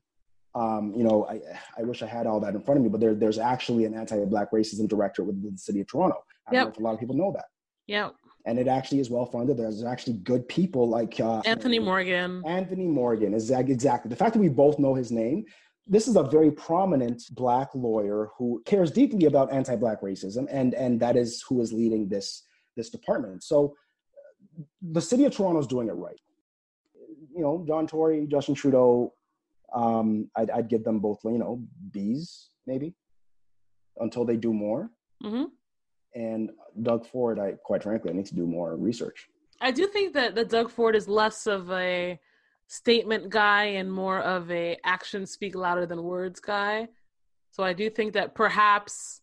um, 0.55 0.93
you 0.97 1.03
know, 1.03 1.27
I, 1.27 1.40
I 1.79 1.83
wish 1.83 2.03
I 2.03 2.07
had 2.07 2.27
all 2.27 2.40
that 2.40 2.55
in 2.55 2.62
front 2.62 2.79
of 2.79 2.85
me, 2.85 2.88
but 2.88 3.01
there, 3.01 3.14
there's 3.14 3.38
actually 3.38 3.85
an 3.87 3.95
anti-black 3.95 4.53
racism 4.53 4.88
director 4.88 5.25
within 5.25 5.53
the 5.53 5.59
city 5.59 5.81
of 5.81 5.88
Toronto. 5.88 6.25
I 6.47 6.53
don't 6.53 6.64
know 6.64 6.71
if 6.71 6.79
a 6.79 6.83
lot 6.83 6.95
of 6.95 7.01
people 7.01 7.17
know 7.17 7.33
that. 7.33 7.47
Yeah. 7.87 8.11
And 8.47 8.59
it 8.59 8.69
actually 8.69 9.01
is 9.01 9.11
well 9.11 9.27
funded. 9.27 9.57
There's 9.57 9.83
actually 9.83 10.19
good 10.19 10.47
people 10.49 10.88
like 10.88 11.19
uh, 11.19 11.40
Anthony 11.45 11.79
Morgan. 11.79 12.43
Anthony 12.47 12.87
Morgan 12.87 13.35
is 13.35 13.51
exactly 13.51 14.11
the 14.11 14.17
fact 14.17 14.35
that 14.35 14.40
we 14.40 14.49
both 14.49 14.79
know 14.79 14.95
his 14.95 15.11
name. 15.11 15.45
This 15.87 16.09
is 16.09 16.17
a 16.17 16.23
very 16.23 16.51
prominent 16.51 17.23
black 17.33 17.75
lawyer 17.75 18.29
who 18.38 18.62
cares 18.64 18.90
deeply 18.90 19.27
about 19.27 19.53
anti-black 19.53 20.01
racism, 20.03 20.47
and 20.51 20.73
and 20.75 21.01
that 21.01 21.17
is 21.17 21.43
who 21.47 21.61
is 21.61 21.73
leading 21.73 22.09
this 22.09 22.43
this 22.77 22.90
department. 22.90 23.43
So, 23.43 23.77
the 24.81 25.01
city 25.01 25.25
of 25.25 25.35
Toronto 25.35 25.61
is 25.61 25.67
doing 25.67 25.88
it 25.88 25.93
right. 25.93 26.21
You 27.35 27.43
know, 27.43 27.64
John 27.67 27.87
Tory, 27.87 28.27
Justin 28.27 28.55
Trudeau, 28.55 29.12
um, 29.74 30.30
I'd, 30.37 30.50
I'd 30.50 30.68
give 30.68 30.84
them 30.84 31.00
both, 31.00 31.20
you 31.24 31.38
know, 31.38 31.62
B's 31.90 32.50
maybe 32.66 32.94
until 33.98 34.24
they 34.24 34.37
do 34.37 34.52
more. 34.52 34.90
Mm-hmm. 35.22 35.44
And 36.14 36.50
Doug 36.80 37.06
Ford, 37.06 37.38
I 37.38 37.52
quite 37.64 37.82
frankly, 37.82 38.10
I 38.10 38.14
need 38.14 38.26
to 38.26 38.34
do 38.34 38.46
more 38.46 38.76
research. 38.76 39.28
I 39.60 39.70
do 39.70 39.87
think 39.87 40.14
that, 40.14 40.34
that 40.37 40.48
Doug 40.48 40.70
Ford 40.70 40.94
is 40.94 41.08
less 41.08 41.46
of 41.46 41.70
a 41.70 42.18
statement 42.66 43.28
guy 43.28 43.64
and 43.64 43.92
more 43.92 44.20
of 44.20 44.50
a 44.50 44.78
actions 44.84 45.30
speak 45.32 45.54
louder 45.54 45.87
than 45.87 46.02
words 46.02 46.40
guy. 46.40 46.88
So 47.50 47.62
I 47.62 47.72
do 47.72 47.90
think 47.90 48.14
that 48.14 48.34
perhaps 48.34 49.20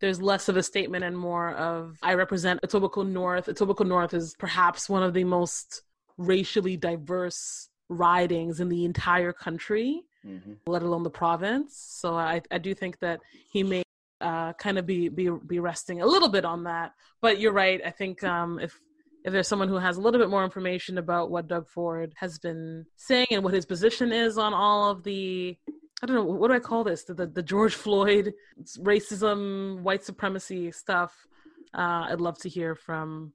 there's 0.00 0.20
less 0.20 0.48
of 0.48 0.56
a 0.56 0.62
statement 0.62 1.04
and 1.04 1.16
more 1.16 1.54
of 1.54 1.98
I 2.02 2.14
represent 2.14 2.60
Etobicoke 2.62 3.08
North. 3.08 3.46
Etobicoke 3.46 3.86
North 3.86 4.14
is 4.14 4.34
perhaps 4.38 4.88
one 4.88 5.02
of 5.02 5.14
the 5.14 5.24
most 5.24 5.82
racially 6.16 6.76
diverse 6.76 7.68
ridings 7.88 8.60
in 8.60 8.68
the 8.68 8.84
entire 8.84 9.32
country, 9.32 10.02
mm-hmm. 10.26 10.52
let 10.66 10.82
alone 10.82 11.02
the 11.02 11.10
province. 11.10 11.76
So 11.76 12.14
I, 12.14 12.40
I 12.50 12.58
do 12.58 12.74
think 12.74 12.98
that 13.00 13.20
he 13.50 13.62
may 13.62 13.82
uh, 14.20 14.52
kind 14.54 14.78
of 14.78 14.86
be, 14.86 15.08
be 15.08 15.28
be 15.46 15.60
resting 15.60 16.00
a 16.00 16.06
little 16.06 16.28
bit 16.28 16.44
on 16.44 16.64
that. 16.64 16.92
But 17.20 17.40
you're 17.40 17.52
right. 17.52 17.80
I 17.84 17.90
think 17.90 18.24
um, 18.24 18.58
if 18.58 18.80
if 19.24 19.32
there's 19.32 19.48
someone 19.48 19.68
who 19.68 19.76
has 19.76 19.96
a 19.96 20.00
little 20.00 20.20
bit 20.20 20.30
more 20.30 20.44
information 20.44 20.98
about 20.98 21.30
what 21.30 21.48
Doug 21.48 21.68
Ford 21.68 22.14
has 22.16 22.38
been 22.38 22.86
saying 22.96 23.28
and 23.30 23.42
what 23.42 23.54
his 23.54 23.66
position 23.66 24.12
is 24.12 24.36
on 24.38 24.52
all 24.52 24.90
of 24.90 25.02
the 25.02 25.56
I 26.02 26.06
don't 26.06 26.16
know 26.16 26.24
what 26.24 26.48
do 26.48 26.54
I 26.54 26.58
call 26.58 26.84
this 26.84 27.04
the 27.04 27.14
the, 27.14 27.26
the 27.26 27.42
George 27.42 27.74
Floyd 27.74 28.34
racism, 28.78 29.80
white 29.80 30.04
supremacy 30.04 30.70
stuff. 30.70 31.26
Uh, 31.72 32.06
I'd 32.08 32.20
love 32.20 32.38
to 32.38 32.48
hear 32.48 32.74
from 32.74 33.32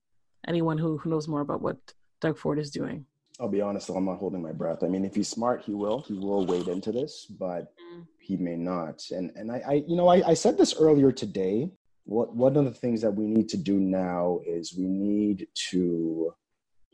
anyone 0.47 0.77
who 0.77 0.97
who 0.97 1.09
knows 1.09 1.27
more 1.27 1.41
about 1.41 1.61
what 1.61 1.77
Doug 2.21 2.37
Ford 2.37 2.59
is 2.59 2.71
doing. 2.71 3.05
I'll 3.39 3.47
be 3.47 3.61
honest, 3.61 3.89
I'm 3.89 4.05
not 4.05 4.17
holding 4.17 4.41
my 4.41 4.51
breath. 4.51 4.83
I 4.83 4.87
mean, 4.87 5.05
if 5.05 5.15
he's 5.15 5.29
smart, 5.29 5.63
he 5.63 5.73
will. 5.73 6.01
He 6.01 6.13
will 6.13 6.45
wade 6.45 6.67
into 6.67 6.91
this, 6.91 7.25
but 7.25 7.73
mm. 7.93 8.05
he 8.19 8.35
may 8.35 8.57
not. 8.57 9.01
And 9.11 9.31
and 9.35 9.51
I, 9.51 9.61
I 9.67 9.73
you 9.87 9.95
know, 9.95 10.07
I, 10.07 10.29
I 10.29 10.33
said 10.33 10.57
this 10.57 10.75
earlier 10.77 11.11
today. 11.11 11.71
What 12.03 12.35
one 12.35 12.57
of 12.57 12.65
the 12.65 12.71
things 12.71 13.01
that 13.01 13.11
we 13.11 13.27
need 13.27 13.49
to 13.49 13.57
do 13.57 13.79
now 13.79 14.39
is 14.45 14.75
we 14.75 14.87
need 14.87 15.47
to 15.69 16.33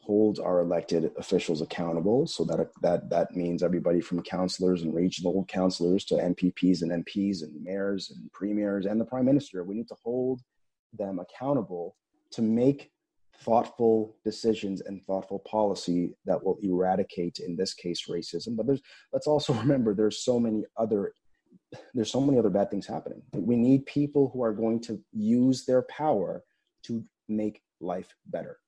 hold 0.02 0.40
our 0.40 0.60
elected 0.60 1.12
officials 1.18 1.62
accountable. 1.62 2.28
So 2.28 2.44
that 2.46 2.70
that 2.82 3.10
that 3.10 3.36
means 3.36 3.64
everybody 3.64 4.02
from 4.02 4.22
councillors 4.22 4.84
and 4.84 4.94
regional 4.94 5.46
councillors 5.46 6.06
to 6.06 6.16
MPPs 6.16 6.84
and 6.84 7.06
MPs 7.06 7.42
and 7.42 7.64
mayors 7.64 8.12
and 8.12 8.32
premiers 8.32 8.86
and 8.86 9.02
the 9.02 9.06
prime 9.06 9.26
minister. 9.26 9.64
We 9.64 9.76
need 9.76 9.88
to 9.88 9.96
hold 10.04 10.42
them 10.94 11.20
accountable 11.20 11.96
to 12.32 12.44
make 12.44 12.92
thoughtful 13.42 14.16
decisions 14.24 14.82
and 14.82 15.04
thoughtful 15.04 15.40
policy 15.40 16.16
that 16.26 16.44
will 16.44 16.58
eradicate 16.62 17.40
in 17.40 17.56
this 17.56 17.74
case 17.74 18.08
racism 18.10 18.56
but 18.56 18.66
there's 18.66 18.82
let's 19.14 19.28
also 19.28 19.54
remember 19.64 19.94
there's 19.94 20.24
so 20.24 20.40
many 20.40 20.64
other 20.78 21.14
there's 21.94 22.12
so 22.12 22.22
many 22.22 22.38
other 22.38 22.50
bad 22.50 22.70
things 22.70 22.88
happening 22.88 23.22
we 23.34 23.56
need 23.56 23.86
people 23.86 24.30
who 24.34 24.44
are 24.44 24.54
going 24.54 24.80
to 24.80 25.00
use 25.12 25.66
their 25.66 25.82
power 25.84 26.44
to 26.84 27.04
make 27.28 27.62
life 27.82 28.16
better 28.28 28.60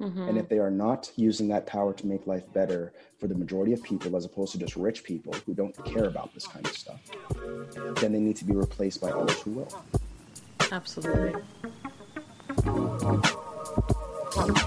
Mm-hmm. 0.00 0.28
And 0.28 0.38
if 0.38 0.48
they 0.48 0.58
are 0.58 0.70
not 0.70 1.10
using 1.16 1.48
that 1.48 1.66
power 1.66 1.94
to 1.94 2.06
make 2.06 2.26
life 2.26 2.44
better 2.52 2.92
for 3.18 3.28
the 3.28 3.34
majority 3.34 3.72
of 3.72 3.82
people, 3.82 4.14
as 4.14 4.26
opposed 4.26 4.52
to 4.52 4.58
just 4.58 4.76
rich 4.76 5.02
people 5.04 5.34
who 5.46 5.54
don't 5.54 5.74
care 5.86 6.04
about 6.04 6.34
this 6.34 6.46
kind 6.46 6.66
of 6.66 6.76
stuff, 6.76 7.00
then 7.96 8.12
they 8.12 8.20
need 8.20 8.36
to 8.36 8.44
be 8.44 8.54
replaced 8.54 9.00
by 9.00 9.10
others 9.10 9.40
who 9.40 9.52
will. 9.52 9.84
Absolutely. 10.70 11.34
Yeah. 14.36 14.66